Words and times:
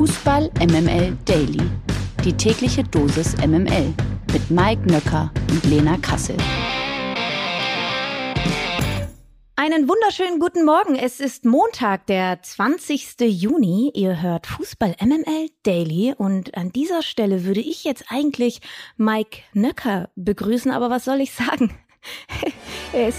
Fußball 0.00 0.50
MML 0.60 1.14
Daily. 1.26 1.60
Die 2.24 2.32
tägliche 2.32 2.82
Dosis 2.82 3.36
MML 3.36 3.92
mit 4.32 4.50
Mike 4.50 4.90
Nöcker 4.90 5.30
und 5.50 5.62
Lena 5.64 5.98
Kassel. 5.98 6.38
Einen 9.56 9.90
wunderschönen 9.90 10.38
guten 10.38 10.64
Morgen. 10.64 10.94
Es 10.94 11.20
ist 11.20 11.44
Montag, 11.44 12.06
der 12.06 12.40
20. 12.40 13.16
Juni. 13.20 13.92
Ihr 13.94 14.22
hört 14.22 14.46
Fußball 14.46 14.96
MML 15.02 15.50
Daily 15.64 16.14
und 16.16 16.56
an 16.56 16.72
dieser 16.72 17.02
Stelle 17.02 17.44
würde 17.44 17.60
ich 17.60 17.84
jetzt 17.84 18.06
eigentlich 18.08 18.62
Mike 18.96 19.42
Nöcker 19.52 20.08
begrüßen, 20.16 20.70
aber 20.70 20.88
was 20.88 21.04
soll 21.04 21.20
ich 21.20 21.34
sagen? 21.34 21.78
es 22.94 23.16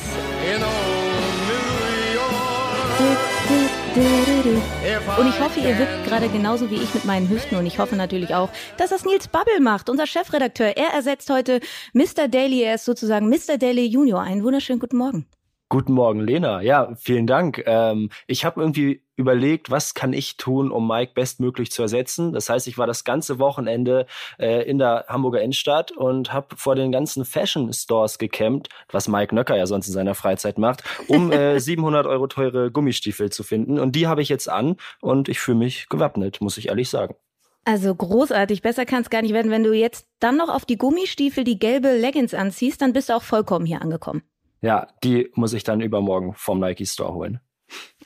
und 3.93 5.27
ich 5.27 5.39
hoffe, 5.41 5.59
ihr 5.59 5.77
wippt 5.77 6.05
gerade 6.05 6.29
genauso 6.29 6.69
wie 6.71 6.75
ich 6.75 6.93
mit 6.93 7.03
meinen 7.03 7.29
Hüften 7.29 7.57
und 7.57 7.65
ich 7.65 7.77
hoffe 7.77 7.97
natürlich 7.97 8.33
auch, 8.33 8.49
dass 8.77 8.91
das 8.91 9.03
Nils 9.03 9.27
Babbel 9.27 9.59
macht, 9.59 9.89
unser 9.89 10.07
Chefredakteur. 10.07 10.77
Er 10.77 10.93
ersetzt 10.93 11.29
heute 11.29 11.59
Mr. 11.93 12.29
Daily, 12.29 12.61
er 12.61 12.75
ist 12.75 12.85
sozusagen 12.85 13.27
Mr. 13.27 13.57
Daily 13.57 13.85
Junior. 13.85 14.21
Einen 14.21 14.43
wunderschönen 14.43 14.79
guten 14.79 14.95
Morgen. 14.97 15.25
Guten 15.67 15.93
Morgen, 15.93 16.21
Lena. 16.21 16.61
Ja, 16.61 16.93
vielen 16.95 17.27
Dank. 17.27 17.63
Ähm, 17.65 18.09
ich 18.27 18.45
habe 18.45 18.61
irgendwie 18.61 19.03
überlegt, 19.21 19.71
was 19.71 19.93
kann 19.93 20.11
ich 20.11 20.35
tun, 20.35 20.71
um 20.71 20.87
Mike 20.87 21.13
bestmöglich 21.15 21.71
zu 21.71 21.81
ersetzen. 21.81 22.33
Das 22.33 22.49
heißt, 22.49 22.67
ich 22.67 22.77
war 22.77 22.87
das 22.87 23.03
ganze 23.03 23.39
Wochenende 23.39 24.05
äh, 24.37 24.67
in 24.69 24.77
der 24.77 25.05
Hamburger 25.07 25.41
Innenstadt 25.41 25.91
und 25.91 26.33
habe 26.33 26.55
vor 26.57 26.75
den 26.75 26.91
ganzen 26.91 27.23
Fashion 27.23 27.71
Stores 27.71 28.17
gecampt, 28.17 28.69
was 28.91 29.07
Mike 29.07 29.33
Nöcker 29.33 29.55
ja 29.55 29.65
sonst 29.65 29.87
in 29.87 29.93
seiner 29.93 30.15
Freizeit 30.15 30.57
macht, 30.57 30.83
um 31.07 31.31
äh, 31.31 31.59
700 31.61 32.05
Euro 32.05 32.27
teure 32.27 32.71
Gummistiefel 32.71 33.31
zu 33.31 33.43
finden. 33.43 33.79
Und 33.79 33.95
die 33.95 34.07
habe 34.07 34.21
ich 34.21 34.29
jetzt 34.29 34.49
an 34.49 34.75
und 34.99 35.29
ich 35.29 35.39
fühle 35.39 35.57
mich 35.57 35.87
gewappnet, 35.89 36.41
muss 36.41 36.57
ich 36.57 36.67
ehrlich 36.67 36.89
sagen. 36.89 37.15
Also 37.63 37.93
großartig, 37.93 38.63
besser 38.63 38.85
kann 38.85 39.03
es 39.03 39.09
gar 39.09 39.21
nicht 39.21 39.33
werden. 39.33 39.51
Wenn 39.51 39.63
du 39.63 39.73
jetzt 39.73 40.07
dann 40.19 40.35
noch 40.35 40.49
auf 40.49 40.65
die 40.65 40.77
Gummistiefel 40.77 41.43
die 41.43 41.59
gelbe 41.59 41.95
Leggings 41.95 42.33
anziehst, 42.33 42.81
dann 42.81 42.93
bist 42.93 43.09
du 43.09 43.13
auch 43.13 43.21
vollkommen 43.21 43.65
hier 43.65 43.81
angekommen. 43.81 44.23
Ja, 44.61 44.87
die 45.03 45.31
muss 45.35 45.53
ich 45.53 45.63
dann 45.63 45.81
übermorgen 45.81 46.33
vom 46.35 46.59
Nike 46.59 46.85
Store 46.85 47.13
holen. 47.13 47.39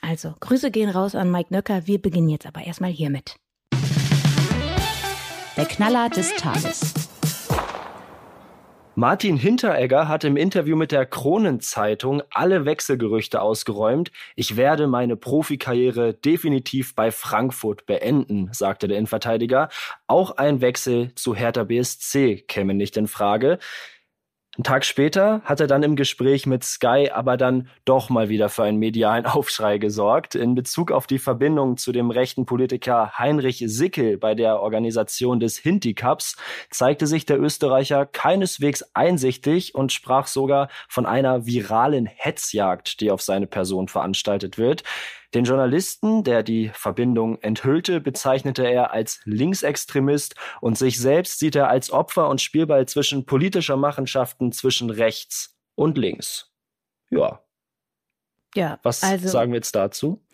Also, 0.00 0.34
Grüße 0.40 0.70
gehen 0.70 0.90
raus 0.90 1.14
an 1.14 1.30
Mike 1.30 1.52
Nöcker. 1.52 1.86
Wir 1.86 2.00
beginnen 2.00 2.28
jetzt 2.28 2.46
aber 2.46 2.66
erstmal 2.66 2.90
hiermit. 2.90 3.36
Der 5.56 5.64
Knaller 5.64 6.10
des 6.10 6.34
Tages. 6.34 6.94
Martin 8.98 9.36
Hinteregger 9.36 10.08
hat 10.08 10.24
im 10.24 10.38
Interview 10.38 10.74
mit 10.74 10.90
der 10.90 11.04
Kronenzeitung 11.04 12.22
alle 12.30 12.64
Wechselgerüchte 12.64 13.42
ausgeräumt. 13.42 14.10
Ich 14.36 14.56
werde 14.56 14.86
meine 14.86 15.16
Profikarriere 15.16 16.14
definitiv 16.14 16.94
bei 16.94 17.10
Frankfurt 17.10 17.84
beenden, 17.84 18.48
sagte 18.52 18.88
der 18.88 18.96
Innenverteidiger. 18.96 19.68
Auch 20.06 20.38
ein 20.38 20.62
Wechsel 20.62 21.14
zu 21.14 21.34
Hertha 21.34 21.64
BSC 21.64 22.44
käme 22.48 22.72
nicht 22.72 22.96
in 22.96 23.06
Frage. 23.06 23.58
Ein 24.58 24.62
Tag 24.62 24.86
später 24.86 25.42
hat 25.44 25.60
er 25.60 25.66
dann 25.66 25.82
im 25.82 25.96
Gespräch 25.96 26.46
mit 26.46 26.64
Sky 26.64 27.10
aber 27.12 27.36
dann 27.36 27.68
doch 27.84 28.08
mal 28.08 28.30
wieder 28.30 28.48
für 28.48 28.64
einen 28.64 28.78
medialen 28.78 29.26
Aufschrei 29.26 29.76
gesorgt. 29.76 30.34
In 30.34 30.54
Bezug 30.54 30.92
auf 30.92 31.06
die 31.06 31.18
Verbindung 31.18 31.76
zu 31.76 31.92
dem 31.92 32.10
rechten 32.10 32.46
Politiker 32.46 33.18
Heinrich 33.18 33.62
Sickel 33.66 34.16
bei 34.16 34.34
der 34.34 34.60
Organisation 34.60 35.40
des 35.40 35.58
Hinti 35.58 35.92
Cups 35.92 36.36
zeigte 36.70 37.06
sich 37.06 37.26
der 37.26 37.38
Österreicher 37.38 38.06
keineswegs 38.06 38.82
einsichtig 38.94 39.74
und 39.74 39.92
sprach 39.92 40.26
sogar 40.26 40.68
von 40.88 41.04
einer 41.04 41.44
viralen 41.44 42.06
Hetzjagd, 42.06 43.00
die 43.02 43.10
auf 43.10 43.20
seine 43.20 43.46
Person 43.46 43.88
veranstaltet 43.88 44.56
wird. 44.56 44.84
Den 45.34 45.44
Journalisten, 45.44 46.24
der 46.24 46.42
die 46.42 46.70
Verbindung 46.72 47.40
enthüllte, 47.42 48.00
bezeichnete 48.00 48.66
er 48.66 48.92
als 48.92 49.20
Linksextremist 49.24 50.34
und 50.60 50.78
sich 50.78 50.98
selbst 50.98 51.38
sieht 51.38 51.56
er 51.56 51.68
als 51.68 51.90
Opfer 51.90 52.28
und 52.28 52.40
Spielball 52.40 52.86
zwischen 52.86 53.26
politischer 53.26 53.76
Machenschaften 53.76 54.52
zwischen 54.52 54.90
rechts 54.90 55.56
und 55.74 55.98
links. 55.98 56.52
Ja, 57.10 57.45
ja, 58.56 58.78
was 58.82 59.02
also, 59.02 59.28
sagen 59.28 59.52
wir 59.52 59.58
jetzt 59.58 59.74
dazu? 59.74 60.20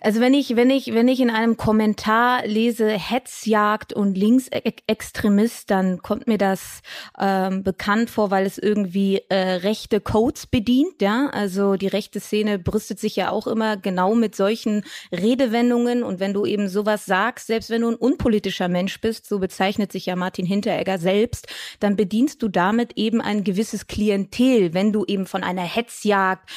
Also 0.00 0.20
wenn 0.20 0.34
ich, 0.34 0.56
wenn 0.56 0.70
ich, 0.70 0.94
wenn 0.94 1.08
ich 1.08 1.20
in 1.20 1.30
einem 1.30 1.56
Kommentar 1.56 2.46
lese 2.46 2.88
Hetzjagd 2.88 3.92
und 3.92 4.16
Linksextremist, 4.16 5.70
dann 5.70 6.02
kommt 6.02 6.26
mir 6.26 6.38
das 6.38 6.80
ähm, 7.18 7.62
bekannt 7.62 8.10
vor, 8.10 8.30
weil 8.30 8.46
es 8.46 8.58
irgendwie 8.58 9.22
äh, 9.28 9.36
rechte 9.36 10.00
Codes 10.00 10.46
bedient. 10.46 11.00
Ja, 11.00 11.28
also 11.32 11.76
die 11.76 11.86
rechte 11.86 12.20
Szene 12.20 12.58
brüstet 12.58 12.98
sich 12.98 13.16
ja 13.16 13.30
auch 13.30 13.46
immer 13.46 13.76
genau 13.76 14.14
mit 14.14 14.34
solchen 14.34 14.84
Redewendungen. 15.12 16.02
Und 16.02 16.20
wenn 16.20 16.32
du 16.32 16.46
eben 16.46 16.68
sowas 16.68 17.06
sagst, 17.06 17.46
selbst 17.46 17.70
wenn 17.70 17.82
du 17.82 17.90
ein 17.90 17.96
unpolitischer 17.96 18.68
Mensch 18.68 19.00
bist, 19.00 19.26
so 19.26 19.38
bezeichnet 19.38 19.92
sich 19.92 20.06
ja 20.06 20.16
Martin 20.16 20.46
Hinteregger 20.46 20.98
selbst, 20.98 21.46
dann 21.80 21.96
bedienst 21.96 22.42
du 22.42 22.48
damit 22.48 22.94
eben 22.96 23.20
ein 23.20 23.44
gewisses 23.44 23.86
Klientel. 23.86 24.74
Wenn 24.74 24.92
du 24.92 25.04
eben 25.04 25.26
von 25.26 25.44
einer 25.44 25.62
Hetzjagd, 25.62 26.48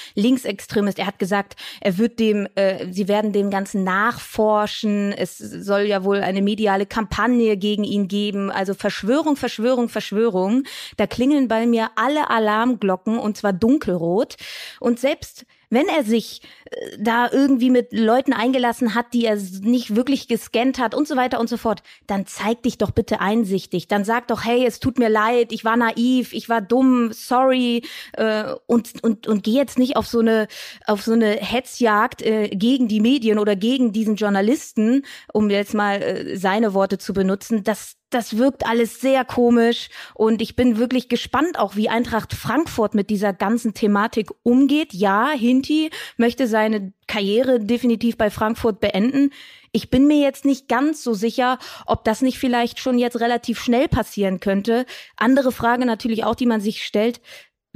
Linksextremist 0.85 0.97
ist. 0.97 0.99
Er 0.99 1.07
hat 1.07 1.19
gesagt, 1.19 1.55
er 1.81 1.97
wird 1.97 2.19
dem, 2.19 2.47
äh, 2.55 2.91
sie 2.91 3.07
werden 3.07 3.31
dem 3.31 3.49
Ganzen 3.49 3.83
nachforschen. 3.83 5.13
Es 5.13 5.37
soll 5.37 5.81
ja 5.81 6.03
wohl 6.03 6.21
eine 6.21 6.41
mediale 6.41 6.85
Kampagne 6.85 7.57
gegen 7.57 7.83
ihn 7.83 8.07
geben. 8.07 8.51
Also 8.51 8.73
Verschwörung, 8.73 9.35
Verschwörung, 9.35 9.89
Verschwörung. 9.89 10.63
Da 10.97 11.07
klingeln 11.07 11.47
bei 11.47 11.65
mir 11.65 11.89
alle 11.95 12.29
Alarmglocken 12.29 13.17
und 13.17 13.37
zwar 13.37 13.53
dunkelrot. 13.53 14.35
Und 14.79 14.99
selbst 14.99 15.45
wenn 15.75 15.87
er 15.87 16.03
sich 16.03 16.41
äh, 16.71 16.97
da 16.97 17.29
irgendwie 17.31 17.69
mit 17.69 17.93
Leuten 17.93 18.33
eingelassen 18.33 18.95
hat, 18.95 19.13
die 19.13 19.25
er 19.25 19.35
nicht 19.35 19.95
wirklich 19.95 20.27
gescannt 20.27 20.79
hat 20.79 20.95
und 20.95 21.07
so 21.07 21.15
weiter 21.15 21.39
und 21.39 21.49
so 21.49 21.57
fort, 21.57 21.83
dann 22.07 22.25
zeig 22.25 22.63
dich 22.63 22.77
doch 22.79 22.91
bitte 22.91 23.21
einsichtig. 23.21 23.87
Dann 23.87 24.03
sag 24.03 24.27
doch, 24.29 24.43
hey, 24.43 24.65
es 24.65 24.79
tut 24.79 24.97
mir 24.97 25.09
leid, 25.09 25.51
ich 25.51 25.63
war 25.63 25.77
naiv, 25.77 26.33
ich 26.33 26.49
war 26.49 26.61
dumm, 26.61 27.11
sorry 27.13 27.83
äh, 28.13 28.53
und 28.65 29.03
und 29.03 29.27
und 29.27 29.43
geh 29.43 29.53
jetzt 29.53 29.77
nicht 29.77 29.97
auf 29.97 30.07
so 30.07 30.19
eine 30.19 30.47
auf 30.87 31.03
so 31.03 31.13
eine 31.13 31.31
Hetzjagd 31.31 32.21
äh, 32.23 32.49
gegen 32.49 32.87
die 32.87 33.01
Medien 33.01 33.37
oder 33.37 33.55
gegen 33.55 33.91
diesen 33.91 34.15
Journalisten, 34.15 35.03
um 35.31 35.49
jetzt 35.49 35.73
mal 35.73 36.25
seine 36.35 36.73
Worte 36.73 36.97
zu 36.97 37.13
benutzen. 37.13 37.63
Das 37.63 37.95
das 38.15 38.37
wirkt 38.37 38.65
alles 38.65 39.01
sehr 39.01 39.25
komisch 39.25 39.89
und 40.13 40.41
ich 40.41 40.55
bin 40.55 40.77
wirklich 40.77 41.09
gespannt 41.09 41.59
auch, 41.59 41.75
wie 41.75 41.89
Eintracht 41.89 42.33
Frankfurt 42.33 42.95
mit 42.95 43.09
dieser 43.09 43.33
ganzen 43.33 43.73
Thematik 43.73 44.29
umgeht. 44.41 44.93
Ja, 44.93 45.31
Hinti 45.31 45.89
möchte 46.15 46.47
seine 46.47 46.93
Karriere 47.07 47.59
definitiv 47.59 48.17
bei 48.17 48.29
Frankfurt 48.29 48.79
beenden. 48.79 49.31
Ich 49.73 49.89
bin 49.89 50.07
mir 50.07 50.21
jetzt 50.21 50.45
nicht 50.45 50.69
ganz 50.69 51.03
so 51.03 51.13
sicher, 51.13 51.59
ob 51.85 52.05
das 52.05 52.21
nicht 52.21 52.39
vielleicht 52.39 52.79
schon 52.79 52.97
jetzt 52.97 53.19
relativ 53.19 53.59
schnell 53.59 53.89
passieren 53.89 54.39
könnte. 54.39 54.85
Andere 55.17 55.51
Frage 55.51 55.85
natürlich 55.85 56.23
auch, 56.23 56.35
die 56.35 56.45
man 56.45 56.61
sich 56.61 56.83
stellt. 56.83 57.19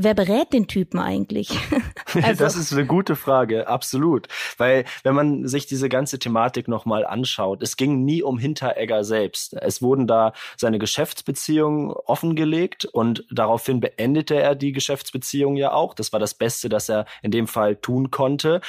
Wer 0.01 0.13
berät 0.13 0.53
den 0.53 0.67
Typen 0.67 0.97
eigentlich? 0.97 1.49
also. 2.13 2.41
Das 2.41 2.55
ist 2.55 2.71
eine 2.71 2.85
gute 2.85 3.17
Frage, 3.17 3.67
absolut. 3.67 4.29
Weil 4.57 4.85
wenn 5.03 5.13
man 5.13 5.45
sich 5.45 5.65
diese 5.65 5.89
ganze 5.89 6.19
Thematik 6.19 6.69
nochmal 6.69 7.05
anschaut, 7.05 7.61
es 7.61 7.75
ging 7.75 8.05
nie 8.05 8.23
um 8.23 8.39
Hinteregger 8.39 9.03
selbst. 9.03 9.55
Es 9.55 9.81
wurden 9.81 10.07
da 10.07 10.31
seine 10.55 10.79
Geschäftsbeziehungen 10.79 11.91
offengelegt 11.91 12.85
und 12.85 13.25
daraufhin 13.29 13.81
beendete 13.81 14.35
er 14.35 14.55
die 14.55 14.71
Geschäftsbeziehung 14.71 15.57
ja 15.57 15.73
auch. 15.73 15.93
Das 15.93 16.13
war 16.13 16.19
das 16.21 16.33
Beste, 16.33 16.69
das 16.69 16.87
er 16.87 17.05
in 17.21 17.31
dem 17.31 17.47
Fall 17.47 17.75
tun 17.75 18.09
konnte. 18.09 18.61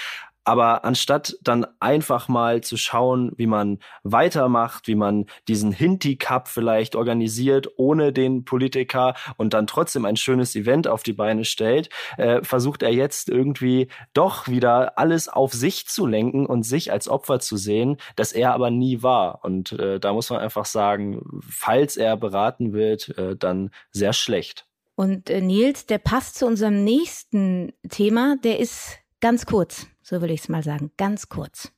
Aber 0.44 0.84
anstatt 0.84 1.36
dann 1.42 1.66
einfach 1.80 2.28
mal 2.28 2.62
zu 2.62 2.76
schauen, 2.76 3.32
wie 3.36 3.46
man 3.46 3.78
weitermacht, 4.02 4.88
wie 4.88 4.94
man 4.94 5.26
diesen 5.48 5.72
Hinti 5.72 6.16
Cup 6.16 6.48
vielleicht 6.48 6.96
organisiert 6.96 7.68
ohne 7.76 8.12
den 8.12 8.44
Politiker 8.44 9.14
und 9.36 9.54
dann 9.54 9.66
trotzdem 9.66 10.04
ein 10.04 10.16
schönes 10.16 10.56
Event 10.56 10.88
auf 10.88 11.02
die 11.02 11.12
Beine 11.12 11.44
stellt, 11.44 11.90
äh, 12.16 12.42
versucht 12.42 12.82
er 12.82 12.92
jetzt 12.92 13.28
irgendwie 13.28 13.88
doch 14.14 14.48
wieder 14.48 14.98
alles 14.98 15.28
auf 15.28 15.52
sich 15.52 15.86
zu 15.86 16.06
lenken 16.06 16.46
und 16.46 16.64
sich 16.64 16.90
als 16.90 17.08
Opfer 17.08 17.40
zu 17.40 17.56
sehen, 17.56 17.98
das 18.16 18.32
er 18.32 18.54
aber 18.54 18.70
nie 18.70 19.02
war. 19.02 19.44
Und 19.44 19.72
äh, 19.72 20.00
da 20.00 20.12
muss 20.12 20.30
man 20.30 20.40
einfach 20.40 20.64
sagen, 20.64 21.22
falls 21.46 21.96
er 21.96 22.16
beraten 22.16 22.72
wird, 22.72 23.16
äh, 23.18 23.36
dann 23.36 23.70
sehr 23.90 24.12
schlecht. 24.12 24.66
Und 24.96 25.30
äh, 25.30 25.40
Nils, 25.40 25.86
der 25.86 25.98
passt 25.98 26.36
zu 26.36 26.46
unserem 26.46 26.84
nächsten 26.84 27.72
Thema, 27.88 28.36
der 28.44 28.58
ist 28.58 28.98
ganz 29.20 29.46
kurz. 29.46 29.86
So 30.10 30.20
will 30.20 30.32
ich 30.32 30.40
es 30.40 30.48
mal 30.48 30.64
sagen, 30.64 30.90
ganz 30.96 31.28
kurz. 31.28 31.70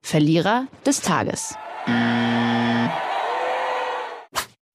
Verlierer 0.00 0.68
des 0.86 1.00
Tages. 1.00 1.56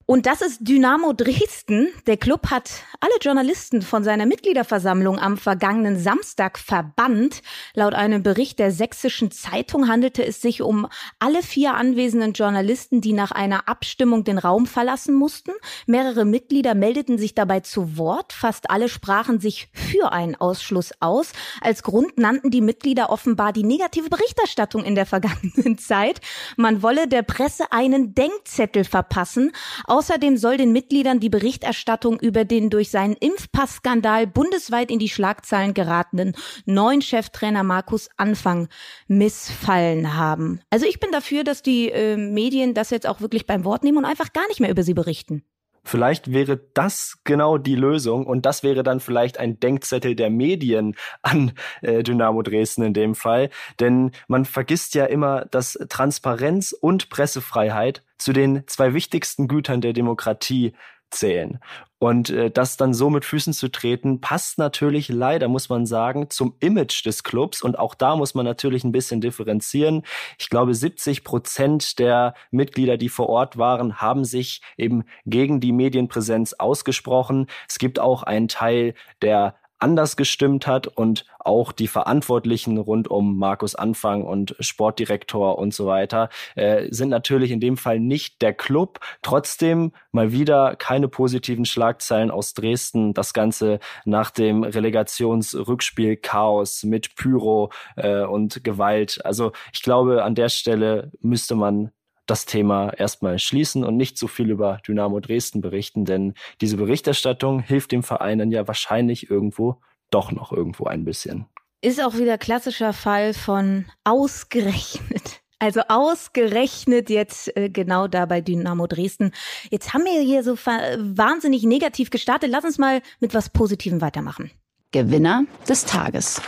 Und 0.09 0.25
das 0.25 0.41
ist 0.41 0.67
Dynamo 0.67 1.13
Dresden. 1.13 1.89
Der 2.07 2.17
Club 2.17 2.49
hat 2.49 2.71
alle 2.99 3.13
Journalisten 3.21 3.83
von 3.83 4.03
seiner 4.03 4.25
Mitgliederversammlung 4.25 5.19
am 5.19 5.37
vergangenen 5.37 5.99
Samstag 5.99 6.57
verbannt. 6.57 7.43
Laut 7.75 7.93
einem 7.93 8.23
Bericht 8.23 8.57
der 8.57 8.71
Sächsischen 8.71 9.29
Zeitung 9.29 9.87
handelte 9.87 10.25
es 10.25 10.41
sich 10.41 10.63
um 10.63 10.87
alle 11.19 11.43
vier 11.43 11.75
anwesenden 11.75 12.33
Journalisten, 12.33 13.01
die 13.01 13.13
nach 13.13 13.29
einer 13.29 13.69
Abstimmung 13.69 14.23
den 14.23 14.39
Raum 14.39 14.65
verlassen 14.65 15.13
mussten. 15.13 15.51
Mehrere 15.85 16.25
Mitglieder 16.25 16.73
meldeten 16.73 17.19
sich 17.19 17.35
dabei 17.35 17.59
zu 17.59 17.95
Wort. 17.95 18.33
Fast 18.33 18.71
alle 18.71 18.89
sprachen 18.89 19.39
sich 19.39 19.69
für 19.73 20.11
einen 20.11 20.33
Ausschluss 20.35 20.91
aus. 21.01 21.33
Als 21.61 21.83
Grund 21.83 22.17
nannten 22.17 22.49
die 22.49 22.61
Mitglieder 22.61 23.11
offenbar 23.11 23.53
die 23.53 23.63
negative 23.63 24.09
Berichterstattung 24.09 24.83
in 24.83 24.95
der 24.95 25.05
vergangenen 25.05 25.77
Zeit. 25.77 26.19
Man 26.57 26.81
wolle 26.81 27.07
der 27.07 27.21
Presse 27.21 27.71
einen 27.71 28.15
Denkzettel 28.15 28.85
verpassen. 28.85 29.51
Außerdem 29.99 30.37
soll 30.37 30.55
den 30.55 30.71
Mitgliedern 30.71 31.19
die 31.19 31.27
Berichterstattung 31.27 32.21
über 32.21 32.45
den 32.45 32.69
durch 32.69 32.89
seinen 32.89 33.17
Impfpassskandal 33.17 34.27
bundesweit 34.27 34.91
in 34.91 34.97
die 34.97 35.09
Schlagzeilen 35.09 35.73
geratenen 35.73 36.37
neuen 36.65 37.01
Cheftrainer 37.01 37.63
Markus 37.63 38.07
Anfang 38.15 38.69
missfallen 39.09 40.15
haben. 40.15 40.61
Also 40.69 40.85
ich 40.85 41.01
bin 41.01 41.11
dafür, 41.11 41.43
dass 41.43 41.63
die 41.63 41.91
äh, 41.91 42.15
Medien 42.15 42.73
das 42.73 42.91
jetzt 42.91 43.07
auch 43.07 43.19
wirklich 43.19 43.45
beim 43.45 43.65
Wort 43.65 43.83
nehmen 43.83 43.97
und 43.97 44.05
einfach 44.05 44.31
gar 44.31 44.47
nicht 44.47 44.61
mehr 44.61 44.69
über 44.69 44.83
sie 44.83 44.93
berichten. 44.93 45.43
Vielleicht 45.83 46.31
wäre 46.31 46.59
das 46.73 47.19
genau 47.23 47.57
die 47.57 47.75
Lösung 47.75 48.25
und 48.25 48.45
das 48.45 48.63
wäre 48.63 48.83
dann 48.83 48.99
vielleicht 48.99 49.39
ein 49.39 49.59
Denkzettel 49.59 50.15
der 50.15 50.29
Medien 50.29 50.95
an 51.21 51.53
äh, 51.81 52.03
Dynamo 52.03 52.41
Dresden 52.41 52.83
in 52.83 52.93
dem 52.93 53.15
Fall. 53.15 53.49
Denn 53.79 54.11
man 54.27 54.45
vergisst 54.45 54.95
ja 54.95 55.05
immer, 55.05 55.45
dass 55.45 55.79
Transparenz 55.89 56.71
und 56.71 57.09
Pressefreiheit 57.09 58.03
zu 58.17 58.33
den 58.33 58.63
zwei 58.67 58.93
wichtigsten 58.93 59.47
Gütern 59.47 59.81
der 59.81 59.93
Demokratie 59.93 60.73
zählen. 61.11 61.59
Und 61.99 62.29
äh, 62.29 62.49
das 62.49 62.77
dann 62.77 62.93
so 62.93 63.09
mit 63.09 63.25
Füßen 63.25 63.53
zu 63.53 63.67
treten, 63.69 64.21
passt 64.21 64.57
natürlich 64.57 65.09
leider, 65.09 65.49
muss 65.49 65.67
man 65.67 65.85
sagen, 65.85 66.29
zum 66.29 66.55
Image 66.61 67.05
des 67.05 67.23
Clubs. 67.23 67.61
Und 67.61 67.77
auch 67.77 67.93
da 67.93 68.15
muss 68.15 68.33
man 68.33 68.45
natürlich 68.45 68.85
ein 68.85 68.93
bisschen 68.93 69.19
differenzieren. 69.19 70.03
Ich 70.37 70.49
glaube, 70.49 70.73
70 70.73 71.25
Prozent 71.25 71.99
der 71.99 72.35
Mitglieder, 72.51 72.97
die 72.97 73.09
vor 73.09 73.27
Ort 73.27 73.57
waren, 73.57 74.01
haben 74.01 74.23
sich 74.23 74.61
eben 74.77 75.03
gegen 75.25 75.59
die 75.59 75.73
Medienpräsenz 75.73 76.53
ausgesprochen. 76.53 77.47
Es 77.67 77.79
gibt 77.79 77.99
auch 77.99 78.23
einen 78.23 78.47
Teil, 78.47 78.93
der 79.21 79.55
anders 79.79 80.17
gestimmt 80.17 80.67
hat 80.67 80.87
und 80.87 81.25
auch 81.39 81.71
die 81.71 81.87
Verantwortlichen 81.87 82.77
rund 82.77 83.07
um 83.09 83.37
Markus 83.37 83.75
Anfang 83.75 84.23
und 84.23 84.55
Sportdirektor 84.59 85.57
und 85.57 85.73
so 85.73 85.87
weiter 85.87 86.29
äh, 86.55 86.87
sind 86.91 87.09
natürlich 87.09 87.51
in 87.51 87.59
dem 87.59 87.77
Fall 87.77 87.99
nicht 87.99 88.41
der 88.41 88.53
Club. 88.53 88.99
Trotzdem 89.21 89.93
mal 90.11 90.31
wieder 90.31 90.75
keine 90.75 91.07
positiven 91.07 91.65
Schlagzeilen 91.65 92.31
aus 92.31 92.53
Dresden. 92.53 93.13
Das 93.13 93.33
Ganze 93.33 93.79
nach 94.05 94.31
dem 94.31 94.63
Relegationsrückspiel 94.63 96.17
Chaos 96.17 96.83
mit 96.83 97.15
Pyro 97.15 97.71
äh, 97.95 98.23
und 98.23 98.63
Gewalt. 98.63 99.23
Also 99.25 99.51
ich 99.73 99.81
glaube, 99.81 100.23
an 100.23 100.35
der 100.35 100.49
Stelle 100.49 101.11
müsste 101.21 101.55
man 101.55 101.91
das 102.29 102.45
Thema 102.45 102.91
erstmal 102.91 103.39
schließen 103.39 103.83
und 103.83 103.97
nicht 103.97 104.17
so 104.17 104.27
viel 104.27 104.49
über 104.49 104.79
Dynamo 104.87 105.19
Dresden 105.19 105.61
berichten, 105.61 106.05
denn 106.05 106.33
diese 106.61 106.77
Berichterstattung 106.77 107.59
hilft 107.59 107.91
dem 107.91 108.03
Verein 108.03 108.39
dann 108.39 108.51
ja 108.51 108.67
wahrscheinlich 108.67 109.29
irgendwo 109.29 109.81
doch 110.11 110.31
noch 110.31 110.51
irgendwo 110.51 110.85
ein 110.85 111.05
bisschen. 111.05 111.45
Ist 111.81 112.03
auch 112.03 112.15
wieder 112.15 112.37
klassischer 112.37 112.93
Fall 112.93 113.33
von 113.33 113.85
ausgerechnet. 114.03 115.41
Also 115.61 115.81
ausgerechnet 115.89 117.09
jetzt 117.09 117.53
äh, 117.57 117.69
genau 117.69 118.07
da 118.07 118.25
bei 118.25 118.39
Dynamo 118.39 118.87
Dresden. 118.87 119.33
Jetzt 119.69 119.93
haben 119.93 120.05
wir 120.05 120.21
hier 120.21 120.41
so 120.41 120.55
wahnsinnig 120.55 121.63
negativ 121.63 122.11
gestartet. 122.11 122.49
Lass 122.49 122.63
uns 122.63 122.77
mal 122.77 123.01
mit 123.19 123.33
was 123.33 123.49
Positivem 123.49 123.99
weitermachen. 123.99 124.51
Gewinner 124.93 125.43
des 125.67 125.83
Tages. 125.83 126.41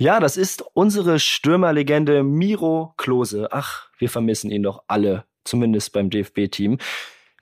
Ja, 0.00 0.20
das 0.20 0.36
ist 0.36 0.62
unsere 0.74 1.18
Stürmerlegende 1.18 2.22
Miro 2.22 2.94
Klose. 2.96 3.48
Ach, 3.50 3.88
wir 3.98 4.08
vermissen 4.08 4.48
ihn 4.48 4.62
doch 4.62 4.84
alle, 4.86 5.24
zumindest 5.42 5.92
beim 5.92 6.08
DFB-Team. 6.08 6.78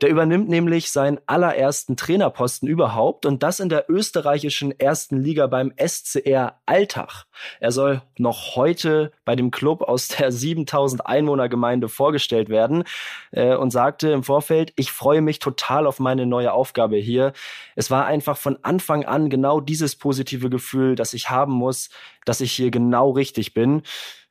Der 0.03 0.11
übernimmt 0.11 0.49
nämlich 0.49 0.91
seinen 0.91 1.19
allerersten 1.27 1.97
Trainerposten 1.97 2.69
überhaupt 2.69 3.25
und 3.25 3.43
das 3.43 3.61
in 3.61 3.71
der 3.71 3.87
österreichischen 3.89 4.79
ersten 4.79 5.23
Liga 5.23 5.47
beim 5.47 5.73
SCR 5.79 6.61
Alltag. 6.67 7.25
Er 7.61 7.73
soll 7.73 8.03
noch 8.19 8.57
heute 8.57 9.13
bei 9.25 9.37
dem 9.37 9.51
Club 9.51 9.83
aus 9.83 10.09
der 10.09 10.33
7000 10.33 11.07
Einwohnergemeinde 11.07 11.89
vorgestellt 11.89 12.51
werden 12.51 12.85
äh, 13.31 13.57
und 13.57 13.71
sagte 13.71 14.11
im 14.11 14.23
Vorfeld, 14.23 14.75
ich 14.77 14.93
freue 14.93 15.23
mich 15.23 15.39
total 15.39 15.87
auf 15.87 15.99
meine 15.99 16.27
neue 16.27 16.53
Aufgabe 16.53 16.97
hier. 16.97 17.33
Es 17.75 17.91
war 17.91 18.05
einfach 18.05 18.37
von 18.37 18.59
Anfang 18.63 19.07
an 19.07 19.31
genau 19.31 19.61
dieses 19.61 19.97
positive 19.97 20.51
Gefühl, 20.51 20.95
das 20.95 21.15
ich 21.15 21.31
haben 21.31 21.53
muss, 21.53 21.89
dass 22.27 22.43
ich 22.43 22.53
hier 22.53 22.71
genau 22.71 23.11
richtig 23.11 23.55
bin. 23.55 23.83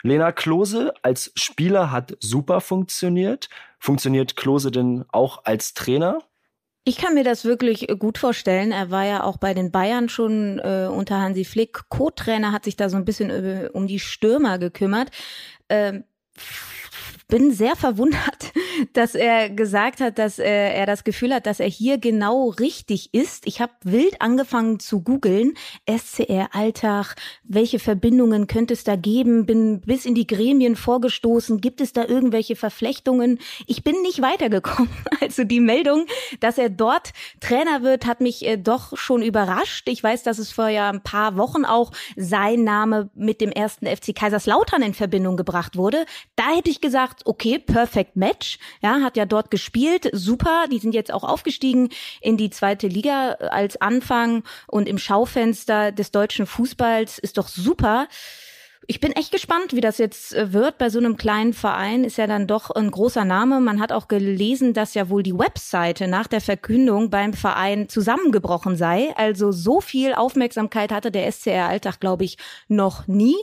Lena 0.06 0.32
Klose 0.32 0.94
als 1.02 1.32
Spieler 1.36 1.92
hat 1.92 2.16
super 2.20 2.62
funktioniert. 2.62 3.50
Funktioniert 3.80 4.36
Klose 4.36 4.70
denn 4.70 5.04
auch 5.12 5.46
als 5.46 5.74
Trainer? 5.74 6.20
Ich 6.84 6.98
kann 6.98 7.16
mir 7.16 7.24
das 7.24 7.44
wirklich 7.44 7.90
äh, 7.90 7.96
gut 7.98 8.20
vorstellen. 8.20 8.72
Er 8.72 8.92
war 8.92 9.04
ja 9.06 9.24
auch 9.24 9.38
bei 9.38 9.56
den 9.56 9.72
Bayern 9.72 10.08
schon 10.08 10.60
äh, 10.60 10.88
unter 10.88 11.20
Hansi 11.20 11.44
Flick. 11.44 11.90
Co-Trainer 11.90 12.52
hat 12.52 12.66
sich 12.66 12.76
da 12.76 12.90
so 12.90 12.98
ein 12.98 13.06
bisschen 13.06 13.32
äh, 13.32 13.70
um 13.74 13.88
die 13.88 14.00
Stürmer 14.00 14.60
gekümmert. 14.60 15.10
Ähm, 15.70 16.04
bin 17.28 17.52
sehr 17.52 17.76
verwundert, 17.76 18.54
dass 18.94 19.16
er 19.16 19.50
gesagt 19.50 20.02
hat, 20.02 20.20
dass 20.20 20.40
er, 20.40 20.76
er 20.76 20.86
das 20.86 21.04
Gefühl 21.04 21.34
hat, 21.34 21.46
dass 21.46 21.60
er 21.60 21.68
hier 21.68 21.98
genau 21.98 22.50
richtig 22.50 23.14
ist. 23.14 23.48
Ich 23.48 23.62
habe 23.62 23.74
wild 23.84 24.22
angefangen 24.22 24.80
zu 24.80 25.02
googeln, 25.02 25.54
SCR 25.90 26.50
Alltag, 26.54 27.16
welche 27.44 27.80
Verbindungen 27.80 28.48
könnte 28.48 28.74
es 28.74 28.84
da 28.84 28.96
geben, 28.96 29.46
bin 29.46 29.82
bis 29.82 30.06
in 30.06 30.16
die 30.16 30.28
Gremien 30.28 30.76
vorgestoßen, 30.76 31.62
gibt 31.62 31.82
es 31.82 31.94
da 31.94 32.06
irgendwelche 32.06 32.56
Verflechtungen? 32.56 33.40
Ich 33.66 33.84
bin 33.84 34.02
nicht 34.02 34.22
weitergekommen. 34.22 34.90
Also 35.22 35.44
die 35.44 35.60
Meldung, 35.60 36.06
dass 36.40 36.60
er 36.60 36.70
dort 36.70 37.12
Trainer 37.40 37.82
wird, 37.82 38.06
hat 38.06 38.22
mich 38.22 38.46
äh, 38.46 38.58
doch 38.58 38.96
schon 38.96 39.24
überrascht. 39.24 39.88
Ich 39.90 40.04
weiß, 40.04 40.24
dass 40.24 40.38
es 40.38 40.52
vor 40.52 40.68
ja 40.68 40.90
ein 40.90 41.02
paar 41.02 41.36
Wochen 41.36 41.66
auch 41.66 41.92
sein 42.16 42.64
Name 42.64 43.10
mit 43.16 43.42
dem 43.42 43.50
ersten 43.50 43.88
FC 43.88 44.14
Kaiserslautern 44.14 44.84
in 44.84 44.94
Verbindung 44.94 45.36
gebracht 45.36 45.78
wurde. 45.78 46.06
Da 46.36 46.56
hätte 46.56 46.70
ich 46.70 46.80
gesagt, 46.80 47.15
okay, 47.26 47.60
perfect 47.60 48.16
match. 48.16 48.60
Ja, 48.82 49.02
hat 49.02 49.18
ja 49.18 49.26
dort 49.26 49.52
gespielt, 49.52 50.10
super. 50.12 50.66
Die 50.72 50.80
sind 50.80 50.94
jetzt 50.94 51.14
auch 51.14 51.24
aufgestiegen 51.24 51.90
in 52.22 52.38
die 52.38 52.50
zweite 52.50 52.88
Liga 52.88 53.32
als 53.32 53.80
Anfang 53.80 54.44
und 54.68 54.88
im 54.88 54.98
Schaufenster 54.98 55.92
des 55.92 56.12
deutschen 56.12 56.46
Fußballs 56.46 57.20
ist 57.20 57.38
doch 57.38 57.48
super. 57.48 58.08
Ich 58.88 59.00
bin 59.00 59.14
echt 59.14 59.32
gespannt, 59.32 59.74
wie 59.74 59.82
das 59.82 59.98
jetzt 59.98 60.34
äh, 60.34 60.54
wird. 60.54 60.78
Bei 60.78 60.90
so 60.90 61.00
einem 61.00 61.18
kleinen 61.18 61.54
Verein 61.54 62.04
ist 62.04 62.18
ja 62.18 62.28
dann 62.28 62.46
doch 62.46 62.70
ein 62.70 62.92
großer 62.92 63.26
Name. 63.26 63.60
Man 63.60 63.82
hat 63.82 63.92
auch 63.92 64.08
gelesen, 64.08 64.74
dass 64.74 64.94
ja 64.94 65.10
wohl 65.10 65.24
die 65.24 65.38
Webseite 65.38 66.08
nach 66.08 66.28
der 66.28 66.42
Verkündung 66.42 67.10
beim 67.10 67.34
Verein 67.34 67.90
zusammengebrochen 67.90 68.76
sei. 68.76 69.12
Also 69.16 69.52
so 69.52 69.82
viel 69.82 70.14
Aufmerksamkeit 70.14 70.92
hatte 70.92 71.10
der 71.10 71.32
SCR 71.32 71.68
Alltag, 71.68 72.00
glaube 72.00 72.26
ich, 72.26 72.38
noch 72.68 73.08
nie 73.08 73.36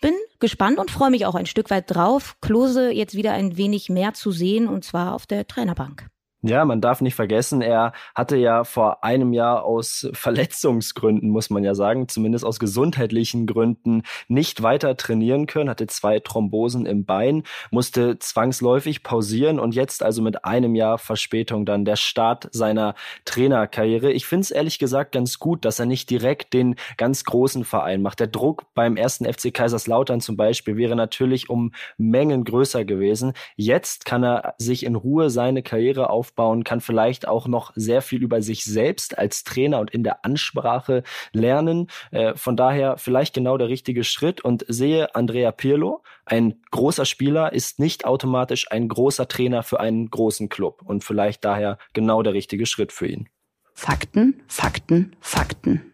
bin 0.00 0.14
gespannt 0.40 0.78
und 0.78 0.90
freue 0.90 1.10
mich 1.10 1.26
auch 1.26 1.34
ein 1.34 1.46
Stück 1.46 1.70
weit 1.70 1.94
drauf, 1.94 2.36
Klose 2.40 2.90
jetzt 2.90 3.14
wieder 3.14 3.32
ein 3.32 3.56
wenig 3.56 3.88
mehr 3.88 4.14
zu 4.14 4.30
sehen 4.30 4.68
und 4.68 4.84
zwar 4.84 5.14
auf 5.14 5.26
der 5.26 5.46
Trainerbank. 5.46 6.08
Ja, 6.46 6.66
man 6.66 6.82
darf 6.82 7.00
nicht 7.00 7.14
vergessen, 7.14 7.62
er 7.62 7.94
hatte 8.14 8.36
ja 8.36 8.64
vor 8.64 9.02
einem 9.02 9.32
Jahr 9.32 9.64
aus 9.64 10.10
Verletzungsgründen, 10.12 11.30
muss 11.30 11.48
man 11.48 11.64
ja 11.64 11.74
sagen, 11.74 12.06
zumindest 12.06 12.44
aus 12.44 12.58
gesundheitlichen 12.58 13.46
Gründen, 13.46 14.02
nicht 14.28 14.62
weiter 14.62 14.94
trainieren 14.98 15.46
können, 15.46 15.70
hatte 15.70 15.86
zwei 15.86 16.20
Thrombosen 16.20 16.84
im 16.84 17.06
Bein, 17.06 17.44
musste 17.70 18.18
zwangsläufig 18.18 19.02
pausieren 19.02 19.58
und 19.58 19.74
jetzt 19.74 20.02
also 20.02 20.20
mit 20.20 20.44
einem 20.44 20.74
Jahr 20.74 20.98
Verspätung 20.98 21.64
dann 21.64 21.86
der 21.86 21.96
Start 21.96 22.50
seiner 22.52 22.94
Trainerkarriere. 23.24 24.12
Ich 24.12 24.26
finde 24.26 24.42
es 24.42 24.50
ehrlich 24.50 24.78
gesagt 24.78 25.12
ganz 25.12 25.38
gut, 25.38 25.64
dass 25.64 25.78
er 25.78 25.86
nicht 25.86 26.10
direkt 26.10 26.52
den 26.52 26.74
ganz 26.98 27.24
großen 27.24 27.64
Verein 27.64 28.02
macht. 28.02 28.20
Der 28.20 28.26
Druck 28.26 28.66
beim 28.74 28.98
ersten 28.98 29.24
FC 29.24 29.54
Kaiserslautern 29.54 30.20
zum 30.20 30.36
Beispiel 30.36 30.76
wäre 30.76 30.94
natürlich 30.94 31.48
um 31.48 31.72
Mengen 31.96 32.44
größer 32.44 32.84
gewesen. 32.84 33.32
Jetzt 33.56 34.04
kann 34.04 34.22
er 34.22 34.54
sich 34.58 34.84
in 34.84 34.94
Ruhe 34.94 35.30
seine 35.30 35.62
Karriere 35.62 36.10
auf 36.10 36.33
aufbauen, 36.34 36.64
kann 36.64 36.80
vielleicht 36.80 37.28
auch 37.28 37.46
noch 37.46 37.72
sehr 37.76 38.02
viel 38.02 38.22
über 38.22 38.42
sich 38.42 38.64
selbst 38.64 39.18
als 39.18 39.44
Trainer 39.44 39.80
und 39.80 39.90
in 39.92 40.02
der 40.02 40.24
Ansprache 40.24 41.02
lernen. 41.32 41.88
Äh, 42.10 42.34
von 42.34 42.56
daher 42.56 42.98
vielleicht 42.98 43.34
genau 43.34 43.56
der 43.56 43.68
richtige 43.68 44.04
Schritt 44.04 44.40
und 44.40 44.64
sehe 44.68 45.14
Andrea 45.14 45.52
Pirlo, 45.52 46.02
ein 46.26 46.60
großer 46.70 47.04
Spieler 47.04 47.52
ist 47.52 47.78
nicht 47.78 48.04
automatisch 48.04 48.70
ein 48.70 48.88
großer 48.88 49.28
Trainer 49.28 49.62
für 49.62 49.80
einen 49.80 50.10
großen 50.10 50.48
Club 50.48 50.82
und 50.84 51.04
vielleicht 51.04 51.44
daher 51.44 51.78
genau 51.92 52.22
der 52.22 52.32
richtige 52.32 52.66
Schritt 52.66 52.92
für 52.92 53.06
ihn. 53.06 53.28
Fakten, 53.74 54.42
Fakten, 54.48 55.16
Fakten. 55.20 55.93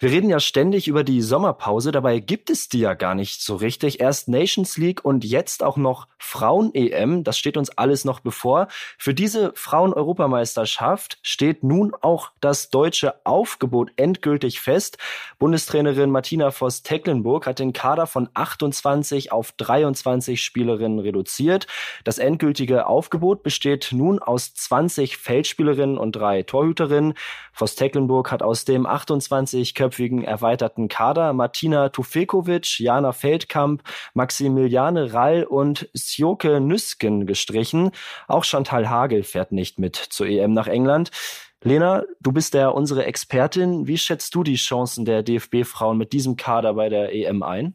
Wir 0.00 0.12
reden 0.12 0.30
ja 0.30 0.38
ständig 0.38 0.86
über 0.86 1.02
die 1.02 1.20
Sommerpause, 1.22 1.90
dabei 1.90 2.20
gibt 2.20 2.50
es 2.50 2.68
die 2.68 2.78
ja 2.78 2.94
gar 2.94 3.16
nicht 3.16 3.42
so 3.42 3.56
richtig. 3.56 3.98
Erst 3.98 4.28
Nations 4.28 4.76
League 4.76 5.04
und 5.04 5.24
jetzt 5.24 5.64
auch 5.64 5.76
noch 5.76 6.06
Frauen-EM, 6.18 7.24
das 7.24 7.36
steht 7.36 7.56
uns 7.56 7.70
alles 7.70 8.04
noch 8.04 8.20
bevor. 8.20 8.68
Für 8.96 9.12
diese 9.12 9.52
Frauen-Europameisterschaft 9.56 11.18
steht 11.22 11.64
nun 11.64 11.94
auch 12.00 12.30
das 12.40 12.70
deutsche 12.70 13.14
Aufgebot 13.26 13.90
endgültig 13.96 14.60
fest. 14.60 14.98
Bundestrainerin 15.40 16.12
Martina 16.12 16.52
Voss-Tecklenburg 16.52 17.48
hat 17.48 17.58
den 17.58 17.72
Kader 17.72 18.06
von 18.06 18.28
28 18.34 19.32
auf 19.32 19.50
23 19.50 20.40
Spielerinnen 20.40 21.00
reduziert. 21.00 21.66
Das 22.04 22.18
endgültige 22.18 22.86
Aufgebot 22.86 23.42
besteht 23.42 23.88
nun 23.90 24.20
aus 24.20 24.54
20 24.54 25.16
Feldspielerinnen 25.16 25.98
und 25.98 26.12
drei 26.12 26.44
Torhüterinnen. 26.44 27.14
Voss-Tecklenburg 27.52 28.30
hat 28.30 28.44
aus 28.44 28.64
dem 28.64 28.86
28 28.86 29.74
sechsköpfigen 29.88 30.24
erweiterten 30.24 30.88
Kader 30.88 31.32
Martina 31.32 31.88
Tufekovic, 31.88 32.78
Jana 32.78 33.12
Feldkamp, 33.12 33.82
Maximiliane 34.14 35.12
Rall 35.12 35.44
und 35.44 35.88
Sjoke 35.94 36.60
Nüsken 36.60 37.26
gestrichen. 37.26 37.90
Auch 38.26 38.44
Chantal 38.44 38.88
Hagel 38.88 39.22
fährt 39.22 39.52
nicht 39.52 39.78
mit 39.78 39.96
zur 39.96 40.26
EM 40.26 40.52
nach 40.52 40.66
England. 40.66 41.10
Lena, 41.62 42.04
du 42.20 42.32
bist 42.32 42.54
ja 42.54 42.68
unsere 42.68 43.04
Expertin. 43.04 43.86
Wie 43.86 43.98
schätzt 43.98 44.34
du 44.34 44.44
die 44.44 44.56
Chancen 44.56 45.04
der 45.04 45.22
DFB-Frauen 45.22 45.98
mit 45.98 46.12
diesem 46.12 46.36
Kader 46.36 46.74
bei 46.74 46.88
der 46.88 47.12
EM 47.12 47.42
ein? 47.42 47.74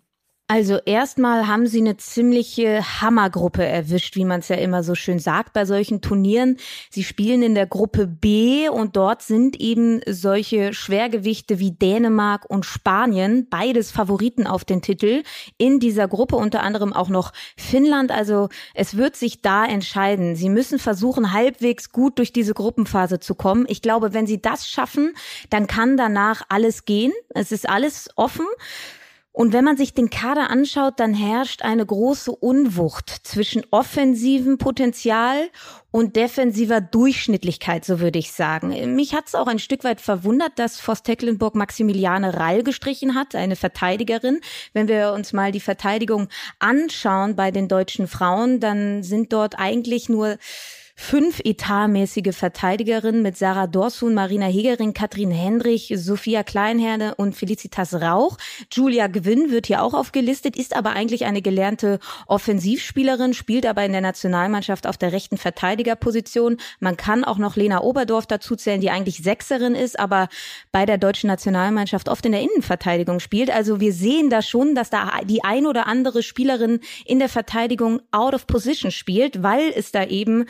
Also 0.50 0.78
erstmal 0.86 1.48
haben 1.48 1.68
sie 1.68 1.80
eine 1.80 1.96
ziemliche 1.96 3.02
Hammergruppe 3.02 3.66
erwischt, 3.66 4.18
wie 4.18 4.26
man 4.26 4.42
es 4.42 4.50
ja 4.50 4.58
immer 4.58 4.84
so 4.84 4.94
schön 4.94 5.18
sagt 5.18 5.54
bei 5.54 5.64
solchen 5.64 6.02
Turnieren. 6.02 6.58
Sie 6.90 7.06
spielen 7.06 7.42
in 7.44 7.56
der 7.56 7.66
Gruppe 7.66 8.08
B 8.08 8.68
und 8.68 8.98
dort 8.98 9.22
sind 9.22 9.60
eben 9.62 10.02
solche 10.06 10.74
Schwergewichte 10.74 11.60
wie 11.60 11.72
Dänemark 11.72 12.50
und 12.50 12.66
Spanien, 12.66 13.48
beides 13.50 13.92
Favoriten 13.92 14.46
auf 14.46 14.66
den 14.66 14.82
Titel 14.82 15.24
in 15.58 15.80
dieser 15.80 16.10
Gruppe, 16.10 16.36
unter 16.36 16.62
anderem 16.62 16.92
auch 16.92 17.10
noch 17.10 17.32
Finnland. 17.56 18.12
Also 18.12 18.50
es 18.74 18.98
wird 18.98 19.16
sich 19.16 19.42
da 19.42 19.66
entscheiden. 19.66 20.36
Sie 20.36 20.50
müssen 20.50 20.78
versuchen, 20.78 21.32
halbwegs 21.32 21.90
gut 21.90 22.20
durch 22.20 22.34
diese 22.34 22.54
Gruppenphase 22.54 23.22
zu 23.22 23.34
kommen. 23.34 23.66
Ich 23.70 23.82
glaube, 23.82 24.14
wenn 24.14 24.28
sie 24.28 24.42
das 24.42 24.68
schaffen, 24.68 25.14
dann 25.50 25.68
kann 25.68 25.96
danach 25.96 26.44
alles 26.50 26.84
gehen. 26.84 27.14
Es 27.30 27.54
ist 27.54 27.68
alles 27.68 28.10
offen. 28.18 28.46
Und 29.36 29.52
wenn 29.52 29.66
man 29.66 29.78
sich 29.78 29.96
den 29.96 30.12
Kader 30.12 30.52
anschaut, 30.52 31.00
dann 31.00 31.16
herrscht 31.16 31.64
eine 31.64 31.84
große 31.84 32.32
Unwucht 32.32 33.10
zwischen 33.10 33.64
offensivem 33.72 34.60
Potenzial 34.60 35.50
und 35.90 36.16
defensiver 36.16 36.82
Durchschnittlichkeit, 36.82 37.84
so 37.84 38.00
würde 38.00 38.20
ich 38.20 38.32
sagen. 38.32 38.96
Mich 38.96 39.16
hat 39.16 39.26
es 39.28 39.34
auch 39.34 39.48
ein 39.48 39.58
Stück 39.58 39.84
weit 39.84 40.02
verwundert, 40.02 40.52
dass 40.58 40.80
Voss 40.80 41.02
Tecklenburg 41.02 41.56
Maximiliane 41.56 42.36
Rall 42.40 42.62
gestrichen 42.62 43.16
hat, 43.16 43.34
eine 43.34 43.56
Verteidigerin. 43.56 44.40
Wenn 44.74 44.88
wir 44.88 45.14
uns 45.14 45.34
mal 45.34 45.52
die 45.52 45.60
Verteidigung 45.60 46.30
anschauen 46.60 47.36
bei 47.36 47.50
den 47.50 47.68
deutschen 47.68 48.08
Frauen, 48.08 48.60
dann 48.60 49.02
sind 49.02 49.34
dort 49.34 49.58
eigentlich 49.58 50.10
nur 50.10 50.38
fünf 50.96 51.42
etatmäßige 51.44 52.36
Verteidigerinnen 52.36 53.24
mit 53.24 53.36
Sarah 53.36 53.66
Dorsun, 53.66 54.14
Marina 54.14 54.46
Hegering, 54.46 54.94
Katrin 54.94 55.32
Hendrich, 55.32 55.92
Sophia 55.96 56.44
Kleinherde 56.44 57.16
und 57.16 57.36
Felicitas 57.36 57.96
Rauch. 57.96 58.38
Julia 58.72 59.08
Gwynn 59.08 59.50
wird 59.50 59.68
hier 59.68 59.82
auch 59.82 59.96
aufgelistet, 59.96 60.56
ist 60.56 60.76
aber 60.76 60.92
eigentlich 60.92 61.26
eine 61.26 61.42
gelernte 61.42 62.00
Offensivspielerin, 62.28 63.34
spielt 63.34 63.66
aber 63.66 63.84
in 63.84 63.92
der 63.92 64.02
Nationalmannschaft 64.02 64.86
auf 64.86 64.98
der 64.98 65.12
rechten 65.12 65.38
Verteidigerposition. 65.38 66.58
Man 66.80 66.96
kann 66.96 67.24
auch 67.24 67.40
noch 67.40 67.56
Lena 67.56 67.82
Oberdorf 67.82 68.28
dazuzählen, 68.28 68.80
die 68.80 68.92
eigentlich 68.92 69.18
Sechserin 69.18 69.74
ist, 69.74 70.00
aber 70.00 70.30
bei 70.72 70.86
der 70.86 71.00
deutschen 71.00 71.28
Nationalmannschaft 71.28 72.08
oft 72.08 72.26
in 72.26 72.34
der 72.34 72.42
Innenverteidigung 72.42 73.20
spielt. 73.20 73.50
Also 73.50 73.80
wir 73.80 73.94
sehen 73.94 74.30
da 74.30 74.44
schon, 74.44 74.76
dass 74.76 74.92
da 74.92 75.22
die 75.24 75.44
ein 75.44 75.66
oder 75.66 75.88
andere 75.88 76.22
Spielerin 76.22 76.82
in 77.06 77.18
der 77.18 77.30
Verteidigung 77.30 78.02
out 78.12 78.36
of 78.36 78.46
position 78.46 78.92
spielt, 78.92 79.42
weil 79.42 79.72
es 79.76 79.92
da 79.92 80.06
eben 80.06 80.46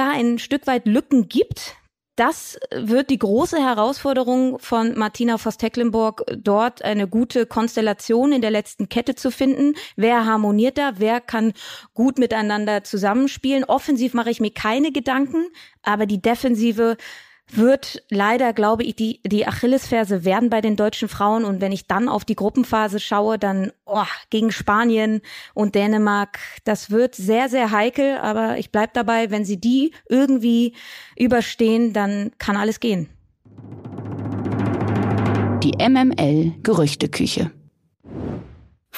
ja, 0.00 0.10
ein 0.10 0.38
Stück 0.38 0.66
weit 0.66 0.86
Lücken 0.86 1.28
gibt. 1.28 1.76
Das 2.16 2.58
wird 2.74 3.10
die 3.10 3.18
große 3.18 3.58
Herausforderung 3.58 4.58
von 4.58 4.96
Martina 4.96 5.38
Voss-Tecklenburg, 5.38 6.24
dort 6.36 6.82
eine 6.82 7.06
gute 7.06 7.46
Konstellation 7.46 8.32
in 8.32 8.40
der 8.40 8.50
letzten 8.50 8.88
Kette 8.88 9.14
zu 9.14 9.30
finden. 9.30 9.74
Wer 9.96 10.26
harmoniert 10.26 10.76
da? 10.76 10.92
Wer 10.96 11.20
kann 11.20 11.52
gut 11.94 12.18
miteinander 12.18 12.82
zusammenspielen? 12.82 13.64
Offensiv 13.64 14.12
mache 14.14 14.30
ich 14.30 14.40
mir 14.40 14.52
keine 14.52 14.90
Gedanken, 14.90 15.46
aber 15.82 16.06
die 16.06 16.20
Defensive 16.20 16.96
wird 17.56 18.02
leider, 18.10 18.52
glaube 18.52 18.82
ich, 18.84 18.96
die, 18.96 19.20
die 19.24 19.46
Achillesferse 19.46 20.24
werden 20.24 20.50
bei 20.50 20.60
den 20.60 20.76
deutschen 20.76 21.08
Frauen. 21.08 21.44
Und 21.44 21.60
wenn 21.60 21.72
ich 21.72 21.86
dann 21.86 22.08
auf 22.08 22.24
die 22.24 22.34
Gruppenphase 22.34 23.00
schaue, 23.00 23.38
dann 23.38 23.72
oh, 23.86 24.04
gegen 24.30 24.52
Spanien 24.52 25.20
und 25.54 25.74
Dänemark, 25.74 26.38
das 26.64 26.90
wird 26.90 27.14
sehr, 27.14 27.48
sehr 27.48 27.70
heikel. 27.70 28.18
Aber 28.18 28.58
ich 28.58 28.70
bleib 28.70 28.94
dabei, 28.94 29.30
wenn 29.30 29.44
sie 29.44 29.60
die 29.60 29.92
irgendwie 30.08 30.74
überstehen, 31.16 31.92
dann 31.92 32.32
kann 32.38 32.56
alles 32.56 32.80
gehen. 32.80 33.08
Die 35.62 35.72
MML 35.76 36.54
Gerüchteküche. 36.62 37.50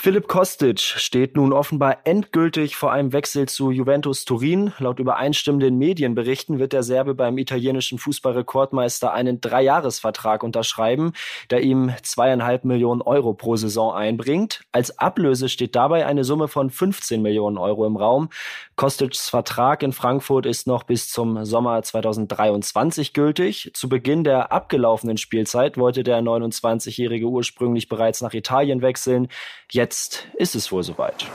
Philipp 0.02 0.26
Kostic 0.26 0.80
steht 0.80 1.36
nun 1.36 1.52
offenbar 1.52 1.98
endgültig 2.02 2.74
vor 2.74 2.90
einem 2.90 3.12
Wechsel 3.12 3.46
zu 3.46 3.70
Juventus 3.70 4.24
Turin. 4.24 4.72
Laut 4.80 4.98
übereinstimmenden 4.98 5.78
Medienberichten 5.78 6.58
wird 6.58 6.72
der 6.72 6.82
Serbe 6.82 7.14
beim 7.14 7.38
italienischen 7.38 8.00
Fußballrekordmeister 8.00 9.12
einen 9.12 9.40
Dreijahresvertrag 9.40 10.42
unterschreiben, 10.42 11.12
der 11.50 11.60
ihm 11.60 11.92
zweieinhalb 12.02 12.64
Millionen 12.64 13.00
Euro 13.00 13.32
pro 13.32 13.54
Saison 13.54 13.94
einbringt. 13.94 14.64
Als 14.72 14.98
Ablöse 14.98 15.48
steht 15.48 15.76
dabei 15.76 16.04
eine 16.04 16.24
Summe 16.24 16.48
von 16.48 16.70
15 16.70 17.22
Millionen 17.22 17.56
Euro 17.56 17.86
im 17.86 17.96
Raum. 17.96 18.30
Kostic's 18.76 19.28
Vertrag 19.28 19.82
in 19.82 19.92
Frankfurt 19.92 20.46
ist 20.46 20.66
noch 20.66 20.84
bis 20.84 21.10
zum 21.10 21.44
Sommer 21.44 21.82
2023 21.82 23.12
gültig. 23.12 23.70
Zu 23.74 23.88
Beginn 23.88 24.24
der 24.24 24.50
abgelaufenen 24.50 25.18
Spielzeit 25.18 25.76
wollte 25.76 26.02
der 26.02 26.20
29-Jährige 26.20 27.26
ursprünglich 27.26 27.88
bereits 27.88 28.22
nach 28.22 28.32
Italien 28.32 28.80
wechseln. 28.80 29.28
Jetzt 29.70 30.26
ist 30.34 30.54
es 30.54 30.72
wohl 30.72 30.82
soweit. 30.82 31.26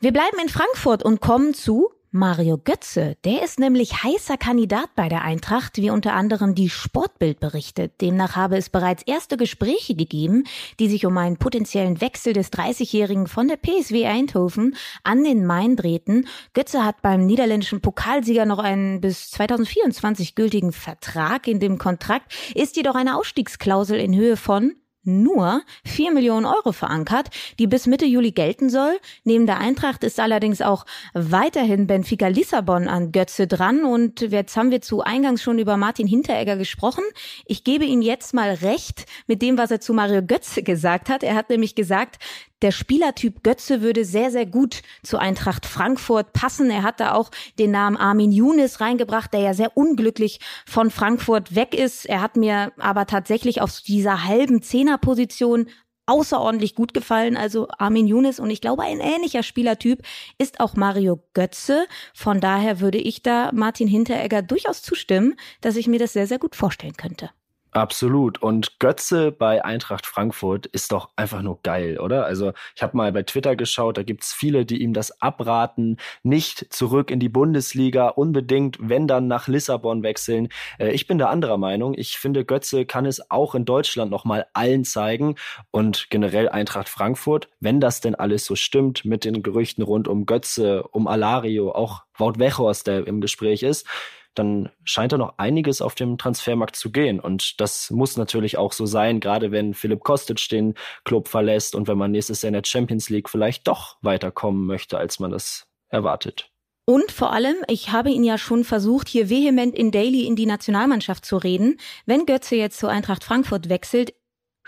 Wir 0.00 0.12
bleiben 0.12 0.38
in 0.42 0.48
Frankfurt 0.48 1.02
und 1.02 1.20
kommen 1.20 1.52
zu 1.52 1.90
Mario 2.12 2.58
Götze, 2.58 3.16
der 3.24 3.44
ist 3.44 3.60
nämlich 3.60 4.02
heißer 4.02 4.36
Kandidat 4.36 4.96
bei 4.96 5.08
der 5.08 5.22
Eintracht, 5.22 5.76
wie 5.76 5.90
unter 5.90 6.12
anderem 6.12 6.56
die 6.56 6.68
Sportbild 6.68 7.38
berichtet. 7.38 8.00
Demnach 8.00 8.34
habe 8.34 8.56
es 8.56 8.68
bereits 8.68 9.04
erste 9.04 9.36
Gespräche 9.36 9.94
gegeben, 9.94 10.42
die 10.80 10.88
sich 10.88 11.06
um 11.06 11.16
einen 11.18 11.36
potenziellen 11.36 12.00
Wechsel 12.00 12.32
des 12.32 12.52
30-Jährigen 12.52 13.28
von 13.28 13.46
der 13.46 13.58
PSW 13.58 14.06
Eindhoven 14.06 14.74
an 15.04 15.22
den 15.22 15.46
Main 15.46 15.76
drehten. 15.76 16.26
Götze 16.52 16.84
hat 16.84 17.00
beim 17.00 17.26
niederländischen 17.26 17.80
Pokalsieger 17.80 18.44
noch 18.44 18.58
einen 18.58 19.00
bis 19.00 19.30
2024 19.30 20.34
gültigen 20.34 20.72
Vertrag. 20.72 21.46
In 21.46 21.60
dem 21.60 21.78
Kontrakt 21.78 22.34
ist 22.56 22.76
jedoch 22.76 22.96
eine 22.96 23.16
Ausstiegsklausel 23.16 24.00
in 24.00 24.16
Höhe 24.16 24.36
von 24.36 24.74
nur 25.02 25.62
4 25.84 26.12
Millionen 26.12 26.46
Euro 26.46 26.72
verankert, 26.72 27.28
die 27.58 27.66
bis 27.66 27.86
Mitte 27.86 28.04
Juli 28.04 28.32
gelten 28.32 28.70
soll. 28.70 28.98
Neben 29.24 29.46
der 29.46 29.58
Eintracht 29.58 30.04
ist 30.04 30.20
allerdings 30.20 30.60
auch 30.60 30.84
weiterhin 31.14 31.86
Benfica 31.86 32.28
Lissabon 32.28 32.88
an 32.88 33.12
Götze 33.12 33.46
dran 33.46 33.84
und 33.84 34.20
jetzt 34.20 34.56
haben 34.56 34.70
wir 34.70 34.80
zu 34.80 35.02
Eingangs 35.02 35.42
schon 35.42 35.58
über 35.58 35.76
Martin 35.76 36.06
Hinteregger 36.06 36.56
gesprochen. 36.56 37.04
Ich 37.46 37.64
gebe 37.64 37.84
ihm 37.84 38.02
jetzt 38.02 38.34
mal 38.34 38.50
recht 38.54 39.06
mit 39.26 39.42
dem, 39.42 39.58
was 39.58 39.70
er 39.70 39.80
zu 39.80 39.94
Mario 39.94 40.22
Götze 40.22 40.62
gesagt 40.62 41.08
hat. 41.08 41.22
Er 41.22 41.34
hat 41.34 41.50
nämlich 41.50 41.74
gesagt, 41.74 42.18
der 42.62 42.70
Spielertyp 42.72 43.42
Götze 43.42 43.82
würde 43.82 44.04
sehr, 44.04 44.30
sehr 44.30 44.46
gut 44.46 44.82
zu 45.02 45.18
Eintracht 45.18 45.66
Frankfurt 45.66 46.32
passen. 46.32 46.70
Er 46.70 46.82
hat 46.82 47.00
da 47.00 47.14
auch 47.14 47.30
den 47.58 47.70
Namen 47.70 47.96
Armin 47.96 48.32
Younes 48.32 48.80
reingebracht, 48.80 49.32
der 49.32 49.40
ja 49.40 49.54
sehr 49.54 49.76
unglücklich 49.76 50.40
von 50.66 50.90
Frankfurt 50.90 51.54
weg 51.54 51.74
ist. 51.74 52.06
Er 52.06 52.20
hat 52.20 52.36
mir 52.36 52.72
aber 52.78 53.06
tatsächlich 53.06 53.60
auf 53.60 53.80
dieser 53.80 54.24
halben 54.24 54.62
Zehnerposition 54.62 55.68
außerordentlich 56.06 56.74
gut 56.74 56.92
gefallen, 56.92 57.36
also 57.36 57.68
Armin 57.78 58.08
Younes 58.08 58.40
und 58.40 58.50
ich 58.50 58.60
glaube 58.60 58.82
ein 58.82 58.98
ähnlicher 58.98 59.44
Spielertyp 59.44 60.02
ist 60.38 60.58
auch 60.58 60.74
Mario 60.74 61.22
Götze. 61.34 61.86
Von 62.14 62.40
daher 62.40 62.80
würde 62.80 62.98
ich 62.98 63.22
da 63.22 63.50
Martin 63.52 63.86
Hinteregger 63.86 64.42
durchaus 64.42 64.82
zustimmen, 64.82 65.36
dass 65.60 65.76
ich 65.76 65.86
mir 65.86 66.00
das 66.00 66.12
sehr, 66.12 66.26
sehr 66.26 66.40
gut 66.40 66.56
vorstellen 66.56 66.96
könnte. 66.96 67.30
Absolut. 67.72 68.42
Und 68.42 68.80
Götze 68.80 69.30
bei 69.30 69.64
Eintracht 69.64 70.04
Frankfurt 70.04 70.66
ist 70.66 70.90
doch 70.90 71.10
einfach 71.14 71.40
nur 71.42 71.60
geil, 71.62 72.00
oder? 72.00 72.24
Also 72.26 72.52
ich 72.74 72.82
habe 72.82 72.96
mal 72.96 73.12
bei 73.12 73.22
Twitter 73.22 73.54
geschaut, 73.54 73.96
da 73.96 74.02
gibt's 74.02 74.32
viele, 74.32 74.66
die 74.66 74.82
ihm 74.82 74.92
das 74.92 75.22
abraten, 75.22 75.96
nicht 76.24 76.72
zurück 76.72 77.12
in 77.12 77.20
die 77.20 77.28
Bundesliga, 77.28 78.08
unbedingt, 78.08 78.76
wenn 78.80 79.06
dann 79.06 79.28
nach 79.28 79.46
Lissabon 79.46 80.02
wechseln. 80.02 80.48
Äh, 80.78 80.90
ich 80.90 81.06
bin 81.06 81.18
der 81.18 81.30
anderer 81.30 81.58
Meinung. 81.58 81.94
Ich 81.96 82.18
finde, 82.18 82.44
Götze 82.44 82.86
kann 82.86 83.06
es 83.06 83.30
auch 83.30 83.54
in 83.54 83.64
Deutschland 83.64 84.10
nochmal 84.10 84.46
allen 84.52 84.84
zeigen 84.84 85.36
und 85.70 86.08
generell 86.10 86.48
Eintracht 86.48 86.88
Frankfurt, 86.88 87.48
wenn 87.60 87.80
das 87.80 88.00
denn 88.00 88.16
alles 88.16 88.46
so 88.46 88.56
stimmt 88.56 89.04
mit 89.04 89.24
den 89.24 89.44
Gerüchten 89.44 89.84
rund 89.84 90.08
um 90.08 90.26
Götze, 90.26 90.82
um 90.90 91.06
Alario, 91.06 91.70
auch 91.72 92.02
Wout 92.16 92.38
Wechhorst, 92.38 92.86
der 92.88 93.06
im 93.06 93.20
Gespräch 93.20 93.62
ist 93.62 93.86
dann 94.34 94.70
scheint 94.84 95.12
da 95.12 95.18
noch 95.18 95.34
einiges 95.38 95.82
auf 95.82 95.94
dem 95.94 96.18
Transfermarkt 96.18 96.76
zu 96.76 96.90
gehen. 96.90 97.20
Und 97.20 97.60
das 97.60 97.90
muss 97.90 98.16
natürlich 98.16 98.56
auch 98.58 98.72
so 98.72 98.86
sein, 98.86 99.20
gerade 99.20 99.50
wenn 99.50 99.74
Philipp 99.74 100.00
Kostic 100.00 100.48
den 100.50 100.74
Club 101.04 101.28
verlässt 101.28 101.74
und 101.74 101.88
wenn 101.88 101.98
man 101.98 102.12
nächstes 102.12 102.42
Jahr 102.42 102.48
in 102.48 102.54
der 102.54 102.64
Champions 102.64 103.10
League 103.10 103.28
vielleicht 103.28 103.66
doch 103.66 103.96
weiterkommen 104.02 104.66
möchte, 104.66 104.98
als 104.98 105.18
man 105.18 105.30
das 105.30 105.66
erwartet. 105.88 106.50
Und 106.86 107.12
vor 107.12 107.32
allem, 107.32 107.54
ich 107.68 107.92
habe 107.92 108.10
ihn 108.10 108.24
ja 108.24 108.36
schon 108.36 108.64
versucht, 108.64 109.08
hier 109.08 109.30
vehement 109.30 109.76
in 109.76 109.92
Daily 109.92 110.26
in 110.26 110.34
die 110.34 110.46
Nationalmannschaft 110.46 111.24
zu 111.24 111.36
reden. 111.36 111.78
Wenn 112.04 112.26
Götze 112.26 112.56
jetzt 112.56 112.80
zur 112.80 112.90
Eintracht 112.90 113.22
Frankfurt 113.22 113.68
wechselt, 113.68 114.12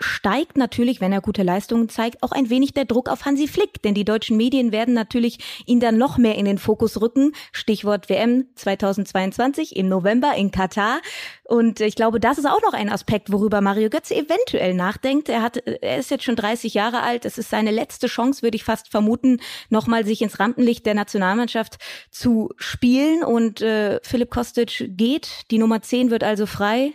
steigt 0.03 0.57
natürlich, 0.57 1.01
wenn 1.01 1.11
er 1.11 1.21
gute 1.21 1.43
Leistungen 1.43 1.89
zeigt, 1.89 2.21
auch 2.21 2.31
ein 2.31 2.49
wenig 2.49 2.73
der 2.73 2.85
Druck 2.85 3.09
auf 3.09 3.25
Hansi 3.25 3.47
Flick, 3.47 3.81
denn 3.81 3.93
die 3.93 4.05
deutschen 4.05 4.37
Medien 4.37 4.71
werden 4.71 4.93
natürlich 4.93 5.39
ihn 5.65 5.79
dann 5.79 5.97
noch 5.97 6.17
mehr 6.17 6.35
in 6.35 6.45
den 6.45 6.57
Fokus 6.57 7.01
rücken. 7.01 7.33
Stichwort 7.51 8.09
WM 8.09 8.47
2022 8.55 9.75
im 9.75 9.87
November 9.87 10.33
in 10.35 10.51
Katar. 10.51 10.99
Und 11.45 11.81
ich 11.81 11.95
glaube, 11.95 12.19
das 12.19 12.37
ist 12.37 12.45
auch 12.45 12.61
noch 12.61 12.73
ein 12.73 12.89
Aspekt, 12.89 13.31
worüber 13.31 13.61
Mario 13.61 13.89
Götze 13.89 14.15
eventuell 14.15 14.73
nachdenkt. 14.73 15.29
Er 15.29 15.41
hat, 15.41 15.57
er 15.57 15.97
ist 15.97 16.11
jetzt 16.11 16.23
schon 16.23 16.35
30 16.35 16.73
Jahre 16.73 17.01
alt. 17.01 17.25
Es 17.25 17.37
ist 17.37 17.49
seine 17.49 17.71
letzte 17.71 18.07
Chance, 18.07 18.43
würde 18.43 18.55
ich 18.55 18.63
fast 18.63 18.89
vermuten, 18.89 19.39
nochmal 19.69 20.05
sich 20.05 20.21
ins 20.21 20.39
Rampenlicht 20.39 20.85
der 20.85 20.93
Nationalmannschaft 20.93 21.77
zu 22.11 22.51
spielen. 22.57 23.23
Und 23.23 23.61
äh, 23.61 23.99
Philipp 24.03 24.31
Kostic 24.31 24.91
geht. 24.97 25.51
Die 25.51 25.57
Nummer 25.57 25.81
10 25.81 26.11
wird 26.11 26.23
also 26.23 26.45
frei. 26.45 26.93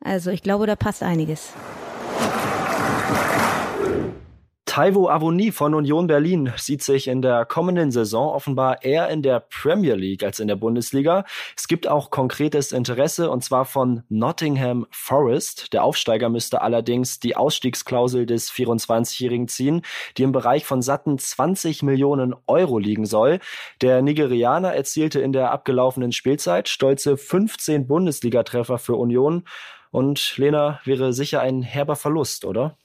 Also 0.00 0.30
ich 0.30 0.42
glaube, 0.42 0.66
da 0.66 0.76
passt 0.76 1.02
einiges. 1.02 1.52
Taiwo 4.70 5.08
Avoni 5.08 5.50
von 5.50 5.74
Union 5.74 6.06
Berlin 6.06 6.52
sieht 6.56 6.84
sich 6.84 7.08
in 7.08 7.22
der 7.22 7.44
kommenden 7.44 7.90
Saison 7.90 8.32
offenbar 8.32 8.84
eher 8.84 9.08
in 9.08 9.20
der 9.20 9.40
Premier 9.40 9.96
League 9.96 10.22
als 10.22 10.38
in 10.38 10.46
der 10.46 10.54
Bundesliga. 10.54 11.24
Es 11.56 11.66
gibt 11.66 11.88
auch 11.88 12.10
konkretes 12.10 12.70
Interesse 12.70 13.32
und 13.32 13.42
zwar 13.42 13.64
von 13.64 14.04
Nottingham 14.08 14.86
Forest. 14.92 15.72
Der 15.72 15.82
Aufsteiger 15.82 16.28
müsste 16.28 16.62
allerdings 16.62 17.18
die 17.18 17.34
Ausstiegsklausel 17.34 18.26
des 18.26 18.52
24-Jährigen 18.52 19.48
ziehen, 19.48 19.82
die 20.16 20.22
im 20.22 20.30
Bereich 20.30 20.64
von 20.64 20.82
satten 20.82 21.18
20 21.18 21.82
Millionen 21.82 22.36
Euro 22.46 22.78
liegen 22.78 23.06
soll. 23.06 23.40
Der 23.80 24.02
Nigerianer 24.02 24.72
erzielte 24.72 25.18
in 25.18 25.32
der 25.32 25.50
abgelaufenen 25.50 26.12
Spielzeit 26.12 26.68
stolze 26.68 27.16
15 27.16 27.88
Bundesligatreffer 27.88 28.78
für 28.78 28.94
Union. 28.94 29.42
Und 29.90 30.36
Lena 30.36 30.78
wäre 30.84 31.12
sicher 31.12 31.40
ein 31.40 31.62
herber 31.62 31.96
Verlust, 31.96 32.44
oder? 32.44 32.76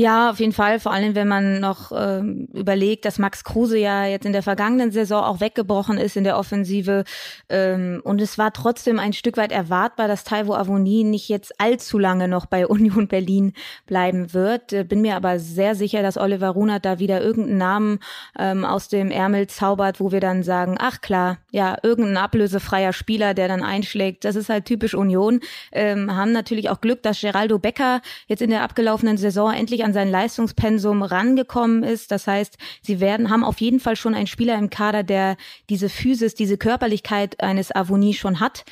Ja, 0.00 0.30
auf 0.30 0.38
jeden 0.38 0.52
Fall. 0.52 0.78
Vor 0.78 0.92
allem, 0.92 1.16
wenn 1.16 1.26
man 1.26 1.58
noch 1.58 1.90
ähm, 1.92 2.46
überlegt, 2.54 3.04
dass 3.04 3.18
Max 3.18 3.42
Kruse 3.42 3.78
ja 3.78 4.04
jetzt 4.06 4.24
in 4.26 4.32
der 4.32 4.44
vergangenen 4.44 4.92
Saison 4.92 5.24
auch 5.24 5.40
weggebrochen 5.40 5.98
ist 5.98 6.16
in 6.16 6.22
der 6.22 6.38
Offensive. 6.38 7.02
Ähm, 7.48 8.00
und 8.04 8.20
es 8.20 8.38
war 8.38 8.52
trotzdem 8.52 9.00
ein 9.00 9.12
Stück 9.12 9.36
weit 9.36 9.50
erwartbar, 9.50 10.06
dass 10.06 10.22
Taiwo 10.22 10.54
Avoni 10.54 11.02
nicht 11.02 11.28
jetzt 11.28 11.60
allzu 11.60 11.98
lange 11.98 12.28
noch 12.28 12.46
bei 12.46 12.64
Union 12.68 13.08
Berlin 13.08 13.54
bleiben 13.86 14.32
wird. 14.32 14.72
Äh, 14.72 14.84
bin 14.84 15.00
mir 15.00 15.16
aber 15.16 15.40
sehr 15.40 15.74
sicher, 15.74 16.00
dass 16.00 16.16
Oliver 16.16 16.50
Runert 16.50 16.84
da 16.84 17.00
wieder 17.00 17.20
irgendeinen 17.20 17.58
Namen 17.58 17.98
ähm, 18.38 18.64
aus 18.64 18.86
dem 18.86 19.10
Ärmel 19.10 19.48
zaubert, 19.48 19.98
wo 19.98 20.12
wir 20.12 20.20
dann 20.20 20.44
sagen, 20.44 20.76
ach 20.78 21.00
klar, 21.00 21.38
ja, 21.50 21.76
irgendein 21.82 22.18
ablösefreier 22.18 22.92
Spieler, 22.92 23.34
der 23.34 23.48
dann 23.48 23.64
einschlägt. 23.64 24.24
Das 24.24 24.36
ist 24.36 24.48
halt 24.48 24.64
typisch 24.64 24.94
Union. 24.94 25.40
Ähm, 25.72 26.14
haben 26.14 26.30
natürlich 26.30 26.70
auch 26.70 26.80
Glück, 26.80 27.02
dass 27.02 27.20
Geraldo 27.20 27.58
Becker 27.58 28.00
jetzt 28.28 28.42
in 28.42 28.50
der 28.50 28.62
abgelaufenen 28.62 29.16
Saison 29.16 29.52
endlich 29.52 29.87
an 29.88 29.94
sein 29.94 30.10
Leistungspensum 30.10 31.02
rangekommen 31.02 31.82
ist. 31.82 32.10
Das 32.10 32.26
heißt, 32.26 32.58
sie 32.82 33.00
werden, 33.00 33.30
haben 33.30 33.42
auf 33.42 33.60
jeden 33.60 33.80
Fall 33.80 33.96
schon 33.96 34.14
einen 34.14 34.26
Spieler 34.26 34.56
im 34.56 34.68
Kader, 34.68 35.02
der 35.02 35.36
diese 35.70 35.88
Physis, 35.88 36.34
diese 36.34 36.58
Körperlichkeit 36.58 37.40
eines 37.40 37.74
Avonie 37.74 38.14
schon 38.14 38.40
hat. 38.40 38.64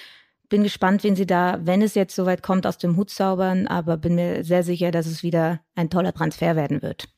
Bin 0.48 0.62
gespannt, 0.62 1.02
wen 1.02 1.16
sie 1.16 1.26
da, 1.26 1.58
wenn 1.62 1.82
es 1.82 1.94
jetzt 1.94 2.14
soweit 2.14 2.42
kommt, 2.42 2.66
aus 2.66 2.78
dem 2.78 2.96
Hut 2.96 3.10
zaubern, 3.10 3.66
aber 3.66 3.96
bin 3.96 4.14
mir 4.14 4.44
sehr 4.44 4.62
sicher, 4.62 4.90
dass 4.90 5.06
es 5.06 5.22
wieder 5.22 5.60
ein 5.74 5.90
toller 5.90 6.12
Transfer 6.12 6.54
werden 6.54 6.82
wird. 6.82 7.08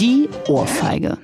Die 0.00 0.28
Ohrfeige. 0.48 1.18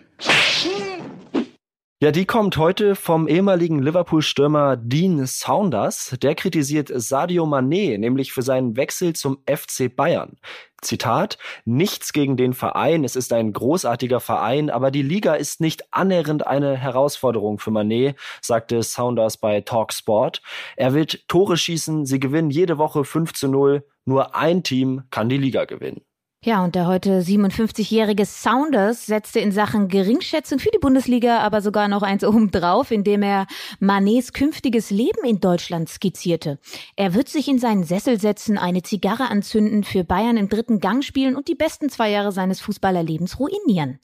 Ja, 2.03 2.11
die 2.11 2.25
kommt 2.25 2.57
heute 2.57 2.97
vom 2.97 3.29
ehemaligen 3.29 3.81
Liverpool-Stürmer 3.81 4.77
Dean 4.77 5.25
Saunders. 5.25 6.17
Der 6.21 6.35
kritisiert 6.35 6.91
Sadio 6.93 7.45
Mané, 7.45 7.97
nämlich 7.97 8.33
für 8.33 8.43
seinen 8.43 8.77
Wechsel 8.77 9.13
zum 9.13 9.39
FC 9.47 9.89
Bayern. 9.95 10.37
Zitat, 10.81 11.39
nichts 11.65 12.13
gegen 12.13 12.37
den 12.37 12.55
Verein, 12.55 13.05
es 13.05 13.15
ist 13.15 13.33
ein 13.33 13.53
großartiger 13.53 14.19
Verein, 14.19 14.69
aber 14.69 14.91
die 14.91 15.03
Liga 15.03 15.35
ist 15.35 15.61
nicht 15.61 15.95
annähernd 15.95 16.45
eine 16.45 16.77
Herausforderung 16.77 17.61
für 17.61 17.71
Manet, 17.71 18.17
sagte 18.41 18.83
Saunders 18.83 19.37
bei 19.37 19.61
Talksport. 19.61 20.43
Er 20.77 20.95
will 20.95 21.07
Tore 21.07 21.57
schießen, 21.57 22.05
sie 22.05 22.19
gewinnen 22.19 22.51
jede 22.51 22.79
Woche 22.79 23.05
5 23.05 23.33
zu 23.33 23.47
0, 23.47 23.87
nur 24.07 24.35
ein 24.35 24.65
Team 24.65 25.05
kann 25.11 25.29
die 25.29 25.39
Liga 25.39 25.67
gewinnen. 25.67 26.01
Ja, 26.45 26.65
und 26.65 26.75
der 26.75 26.89
heute 26.89 27.21
57-jährige 27.21 28.25
Saunders 28.25 29.07
setzte 29.07 29.39
in 29.39 29.53
Sachen 29.53 29.87
Geringschätzung 29.87 30.59
für 30.59 30.73
die 30.73 30.81
Bundesliga 30.81 31.39
aber 31.39 31.63
sogar 31.63 31.87
noch 31.87 32.03
eins 32.03 32.25
oben 32.25 32.51
drauf, 32.51 32.91
indem 32.91 33.23
er 33.23 33.47
Manets 33.79 34.33
künftiges 34.33 34.91
Leben 34.91 35.25
in 35.25 35.39
Deutschland 35.39 35.89
skizzierte. 35.89 36.59
Er 36.97 37.15
wird 37.15 37.29
sich 37.29 37.47
in 37.47 37.61
seinen 37.61 37.85
Sessel 37.85 38.21
setzen, 38.21 38.59
eine 38.59 38.83
Zigarre 38.83 39.31
anzünden, 39.31 39.85
für 39.85 40.03
Bayern 40.03 40.37
im 40.37 40.49
dritten 40.49 40.81
Gang 40.81 41.05
spielen 41.05 41.37
und 41.37 41.47
die 41.47 41.55
besten 41.55 41.91
zwei 41.91 42.11
Jahre 42.11 42.33
seines 42.33 42.61
Fußballerlebens 42.61 43.39
ruinieren. 43.39 44.01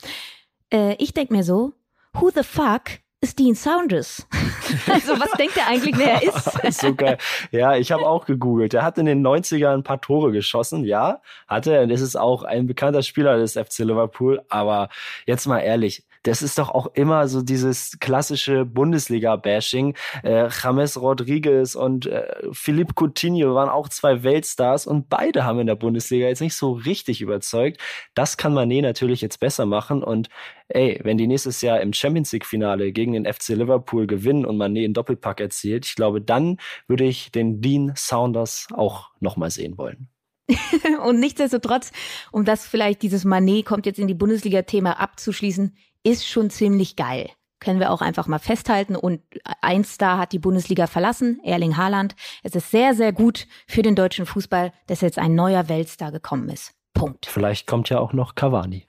Äh, 0.73 0.95
ich 0.99 1.13
denk 1.13 1.33
mir 1.33 1.43
so, 1.43 1.73
who 2.13 2.31
the 2.33 2.45
fuck 2.45 3.01
ist 3.21 3.39
Dean 3.39 3.55
Saunders. 3.55 4.27
also 4.87 5.19
was 5.19 5.31
denkt 5.33 5.57
er 5.57 5.67
eigentlich, 5.67 5.97
wer 5.99 6.15
er 6.15 6.23
ist? 6.23 6.81
so 6.81 6.95
geil. 6.95 7.19
Ja, 7.51 7.77
ich 7.77 7.91
habe 7.91 8.07
auch 8.07 8.27
gegoogelt. 8.27 8.75
Er 8.75 8.85
hat 8.85 8.99
in 8.99 9.07
den 9.07 9.27
90ern 9.27 9.75
ein 9.75 9.83
paar 9.83 10.01
Tore 10.01 10.31
geschossen, 10.31 10.85
ja, 10.85 11.21
hatte 11.49 11.75
er. 11.75 11.83
Und 11.83 11.91
ist 11.91 12.01
es 12.01 12.15
auch 12.17 12.45
ein 12.45 12.67
bekannter 12.67 13.03
Spieler 13.03 13.39
des 13.39 13.55
FC 13.55 13.81
Liverpool. 13.81 14.43
Aber 14.49 14.89
jetzt 15.27 15.47
mal 15.47 15.61
ehrlich, 15.61 16.05
das 16.29 16.43
ist 16.43 16.59
doch 16.59 16.69
auch 16.69 16.89
immer 16.95 17.27
so 17.27 17.43
dieses 17.43 17.99
klassische 18.01 18.65
Bundesliga-Bashing. 18.65 19.95
Äh, 20.23 20.49
James 20.63 21.01
Rodriguez 21.01 21.75
und 21.75 22.07
äh, 22.07 22.27
Philippe 22.53 22.93
Coutinho 22.95 23.55
waren 23.55 23.69
auch 23.69 23.89
zwei 23.89 24.23
Weltstars 24.23 24.87
und 24.87 25.09
beide 25.09 25.45
haben 25.45 25.61
in 25.61 25.67
der 25.67 25.75
Bundesliga 25.75 26.27
jetzt 26.27 26.41
nicht 26.41 26.55
so 26.55 26.73
richtig 26.73 27.21
überzeugt. 27.21 27.81
Das 28.15 28.37
kann 28.37 28.53
Mané 28.53 28.83
natürlich 28.83 29.21
jetzt 29.23 29.41
besser 29.41 29.65
machen 29.65 30.03
und 30.03 30.29
ey, 30.69 31.01
wenn 31.03 31.17
die 31.17 31.27
nächstes 31.27 31.63
Jahr 31.63 31.81
im 31.81 31.93
Champions 31.95 32.33
League-Finale 32.33 32.93
gegen 32.93 33.15
den 33.15 33.25
FC 33.25 33.51
Liverpool 33.51 34.07
gewinnen 34.07 34.45
und 34.45 34.59
Mané 34.59 34.85
einen 34.85 34.95
Doppelpack 34.95 35.41
erzielt, 35.41 35.87
ich 35.87 35.95
glaube, 35.95 36.21
dann 36.21 36.59
würde 36.87 37.05
ich 37.05 37.33
den 37.33 37.63
Dean 37.63 37.93
Saunders 37.97 38.69
auch 38.73 39.11
nochmal 39.21 39.51
sehen 39.51 39.79
wollen. 39.79 40.09
und 41.05 41.21
nichtsdestotrotz, 41.21 41.93
um 42.33 42.45
das 42.45 42.67
vielleicht 42.67 43.03
dieses 43.03 43.25
Manet 43.25 43.67
kommt 43.67 43.87
jetzt 43.87 43.99
in 43.99 44.09
die 44.09 44.15
Bundesliga-Thema 44.15 44.99
abzuschließen, 44.99 45.77
ist 46.09 46.27
schon 46.27 46.51
ziemlich 46.51 46.97
geil. 46.97 47.31
Können 47.61 47.81
wir 47.81 47.91
auch 47.91 48.01
einfach 48.01 48.27
mal 48.27 48.39
festhalten. 48.39 48.95
Und 48.95 49.21
ein 49.61 49.85
Star 49.85 50.19
hat 50.19 50.33
die 50.33 50.39
Bundesliga 50.39 50.87
verlassen, 50.87 51.41
Erling 51.43 51.77
Haaland. 51.77 52.15
Es 52.43 52.55
ist 52.55 52.71
sehr, 52.71 52.95
sehr 52.95 53.13
gut 53.13 53.47
für 53.67 53.83
den 53.83 53.97
deutschen 53.97 54.27
Fußball, 54.27 54.73
dass 54.87 55.01
jetzt 55.01 55.19
ein 55.19 55.35
neuer 55.35 55.69
Weltstar 55.69 56.13
gekommen 56.13 56.49
ist. 56.51 56.73
Punkt. 56.95 57.27
Vielleicht 57.27 57.67
kommt 57.67 57.89
ja 57.89 57.99
auch 57.99 58.13
noch 58.13 58.35
Cavani. 58.35 58.87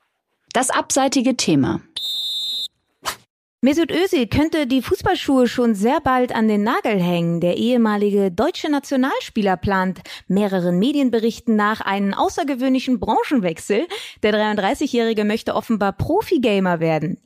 Das 0.54 0.70
abseitige 0.70 1.36
Thema. 1.36 1.82
Mesut 3.62 3.92
Özil 3.92 4.28
könnte 4.28 4.68
die 4.68 4.82
Fußballschuhe 4.82 5.46
schon 5.46 5.76
sehr 5.76 6.00
bald 6.00 6.34
an 6.34 6.48
den 6.48 6.64
Nagel 6.64 6.98
hängen. 6.98 7.42
Der 7.42 7.58
ehemalige 7.58 8.32
deutsche 8.32 8.72
Nationalspieler 8.72 9.58
plant 9.58 10.00
mehreren 10.30 10.80
Medienberichten 10.80 11.58
nach 11.58 11.82
einen 11.82 12.14
außergewöhnlichen 12.14 13.02
Branchenwechsel. 13.02 13.86
Der 14.24 14.34
33-Jährige 14.34 15.26
möchte 15.26 15.56
offenbar 15.56 15.92
Profi-Gamer 15.92 16.80
werden. 16.80 17.18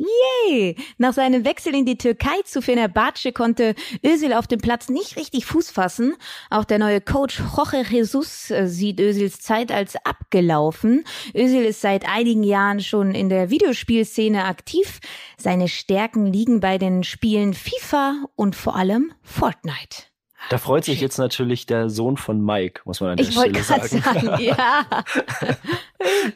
Yay! 0.49 0.75
Nach 0.97 1.13
seinem 1.13 1.45
Wechsel 1.45 1.75
in 1.75 1.85
die 1.85 1.99
Türkei 1.99 2.41
zu 2.45 2.63
Fenerbahce 2.63 3.31
konnte 3.31 3.75
Özil 4.03 4.33
auf 4.33 4.47
dem 4.47 4.59
Platz 4.59 4.89
nicht 4.89 5.17
richtig 5.17 5.45
Fuß 5.45 5.69
fassen. 5.69 6.15
Auch 6.49 6.65
der 6.65 6.79
neue 6.79 6.99
Coach 6.99 7.43
Jorge 7.55 7.85
Jesus 7.87 8.49
äh, 8.49 8.65
sieht 8.65 8.99
Özils 8.99 9.39
Zeit 9.39 9.71
als 9.71 9.95
abgelaufen. 10.03 11.03
Özil 11.35 11.63
ist 11.63 11.81
seit 11.81 12.09
einigen 12.09 12.41
Jahren 12.41 12.79
schon 12.79 13.13
in 13.13 13.29
der 13.29 13.51
Videospielszene 13.51 14.45
aktiv. 14.45 14.99
Seine 15.37 15.67
Stärken 15.67 16.22
Liegen 16.25 16.59
bei 16.59 16.77
den 16.77 17.03
Spielen 17.03 17.53
FIFA 17.53 18.25
und 18.35 18.55
vor 18.55 18.75
allem 18.75 19.13
Fortnite. 19.21 20.12
Da 20.49 20.57
freut 20.57 20.83
sich 20.83 20.99
jetzt 21.01 21.17
natürlich 21.17 21.65
der 21.65 21.89
Sohn 21.89 22.17
von 22.17 22.43
Mike, 22.43 22.81
muss 22.85 23.01
man 23.01 23.11
an 23.11 23.17
der 23.17 23.27
ich 23.27 23.33
Stelle 23.33 23.63
sagen. 23.63 24.01
sagen. 24.01 24.43
Ja, 24.43 24.85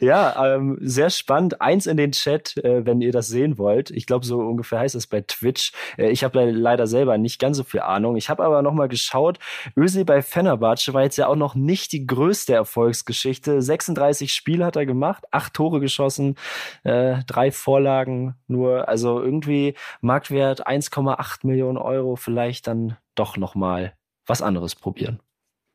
ja 0.00 0.54
ähm, 0.54 0.78
sehr 0.80 1.10
spannend. 1.10 1.60
Eins 1.60 1.86
in 1.86 1.96
den 1.96 2.12
Chat, 2.12 2.56
äh, 2.58 2.86
wenn 2.86 3.00
ihr 3.00 3.12
das 3.12 3.28
sehen 3.28 3.58
wollt. 3.58 3.90
Ich 3.90 4.06
glaube, 4.06 4.24
so 4.24 4.38
ungefähr 4.38 4.80
heißt 4.80 4.94
es 4.94 5.06
bei 5.06 5.20
Twitch. 5.20 5.72
Äh, 5.96 6.10
ich 6.10 6.24
habe 6.24 6.50
leider 6.50 6.86
selber 6.86 7.18
nicht 7.18 7.38
ganz 7.38 7.56
so 7.56 7.64
viel 7.64 7.80
Ahnung. 7.80 8.16
Ich 8.16 8.30
habe 8.30 8.44
aber 8.44 8.62
nochmal 8.62 8.88
geschaut. 8.88 9.38
Özil 9.76 10.04
bei 10.04 10.22
Fenerbahce 10.22 10.94
war 10.94 11.02
jetzt 11.02 11.16
ja 11.16 11.26
auch 11.26 11.36
noch 11.36 11.54
nicht 11.54 11.92
die 11.92 12.06
größte 12.06 12.54
Erfolgsgeschichte. 12.54 13.60
36 13.60 14.32
Spiele 14.32 14.64
hat 14.64 14.76
er 14.76 14.86
gemacht, 14.86 15.24
acht 15.30 15.54
Tore 15.54 15.80
geschossen, 15.80 16.36
äh, 16.84 17.22
drei 17.26 17.52
Vorlagen 17.52 18.36
nur. 18.46 18.88
Also 18.88 19.20
irgendwie 19.20 19.74
Marktwert 20.00 20.66
1,8 20.66 21.46
Millionen 21.46 21.78
Euro, 21.78 22.16
vielleicht 22.16 22.66
dann 22.66 22.96
doch 23.14 23.36
nochmal 23.36 23.92
was 24.28 24.42
anderes 24.42 24.74
probieren. 24.74 25.20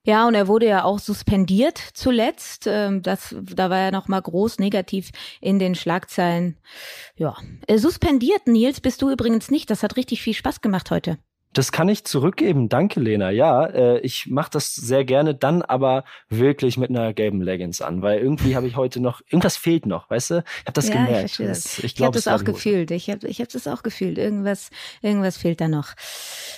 Ja, 0.05 0.27
und 0.27 0.35
er 0.35 0.49
wurde 0.49 0.67
ja 0.67 0.83
auch 0.83 0.99
suspendiert 0.99 1.77
zuletzt. 1.93 2.67
Ähm, 2.67 3.01
das, 3.01 3.33
da 3.41 3.69
war 3.69 3.79
er 3.79 3.91
noch 3.91 4.09
mal 4.09 4.21
groß 4.21 4.59
negativ 4.59 5.11
in 5.39 5.59
den 5.59 5.75
Schlagzeilen. 5.75 6.57
Ja, 7.15 7.37
äh, 7.67 7.77
suspendiert, 7.77 8.47
Nils, 8.47 8.81
bist 8.81 9.01
du 9.01 9.09
übrigens 9.09 9.49
nicht. 9.49 9.69
Das 9.69 9.81
hat 9.81 9.95
richtig 9.95 10.21
viel 10.21 10.33
Spaß 10.33 10.59
gemacht 10.59 10.91
heute. 10.91 11.19
Das 11.53 11.71
kann 11.71 11.87
ich 11.87 12.03
zurückgeben. 12.03 12.67
Danke, 12.67 12.99
Lena. 12.99 13.29
Ja, 13.29 13.65
äh, 13.65 13.99
ich 13.99 14.27
mache 14.27 14.49
das 14.51 14.73
sehr 14.73 15.05
gerne, 15.05 15.35
dann 15.35 15.61
aber 15.61 16.03
wirklich 16.29 16.77
mit 16.77 16.89
einer 16.89 17.13
gelben 17.13 17.41
Leggings 17.41 17.81
an, 17.81 18.01
weil 18.01 18.19
irgendwie 18.19 18.55
habe 18.55 18.67
ich 18.67 18.75
heute 18.75 18.99
noch, 18.99 19.21
irgendwas 19.27 19.55
fehlt 19.55 19.85
noch, 19.85 20.09
weißt 20.09 20.31
du? 20.31 20.43
Ich 20.61 20.65
habe 20.65 20.73
das 20.73 20.87
ja, 20.89 21.05
gemerkt. 21.05 21.25
Ich, 21.25 21.37
das, 21.37 21.79
ich, 21.79 21.95
ich 21.95 22.01
habe 22.01 22.13
das 22.13 22.27
auch 22.27 22.43
gefühlt. 22.43 22.91
Ich 22.91 23.09
habe 23.09 23.27
ich 23.27 23.39
hab 23.39 23.49
das 23.49 23.67
auch 23.67 23.83
gefühlt. 23.83 24.17
Irgendwas, 24.17 24.69
irgendwas 25.01 25.37
fehlt 25.37 25.61
da 25.61 25.67
noch. 25.67 25.89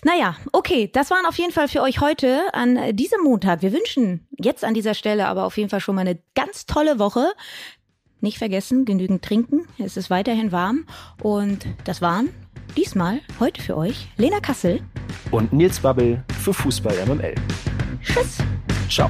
Naja, 0.04 0.36
okay, 0.54 0.90
das 0.92 1.12
waren 1.12 1.26
auf 1.26 1.38
jeden 1.38 1.52
Fall 1.52 1.68
für 1.68 1.82
euch 1.82 2.00
heute 2.00 2.42
an 2.54 2.96
diesem 2.96 3.22
Montag. 3.24 3.62
Wir 3.62 3.74
wünschen 3.74 4.28
jetzt 4.40 4.64
an 4.64 4.74
dieser 4.74 4.94
Stelle 4.94 5.28
aber 5.28 5.46
auf 5.46 5.58
jeden 5.58 5.70
Fall 5.70 5.82
schon 5.82 5.96
mal 5.96 6.02
eine 6.02 6.20
ganz 6.36 6.66
tolle 6.66 7.00
Woche. 7.00 7.32
Nicht 8.22 8.38
vergessen, 8.38 8.86
genügend 8.86 9.24
trinken. 9.24 9.68
Es 9.78 9.98
ist 9.98 10.10
weiterhin 10.10 10.52
warm. 10.52 10.86
Und 11.22 11.66
das 11.84 12.02
waren 12.02 12.30
Diesmal 12.76 13.22
heute 13.40 13.62
für 13.62 13.78
euch 13.78 14.08
Lena 14.18 14.40
Kassel 14.40 14.82
und 15.32 15.54
Nils 15.54 15.80
Babbel 15.80 16.24
für 16.42 16.54
Fußball 16.54 17.06
MML. 17.06 17.36
Tschüss. 18.04 18.38
Ciao. 18.90 19.10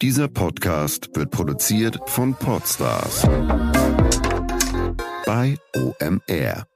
Dieser 0.00 0.28
Podcast 0.28 1.10
wird 1.14 1.32
produziert 1.32 1.98
von 2.06 2.32
Podstars 2.34 3.22
bei 5.26 5.56
OMR. 5.74 6.67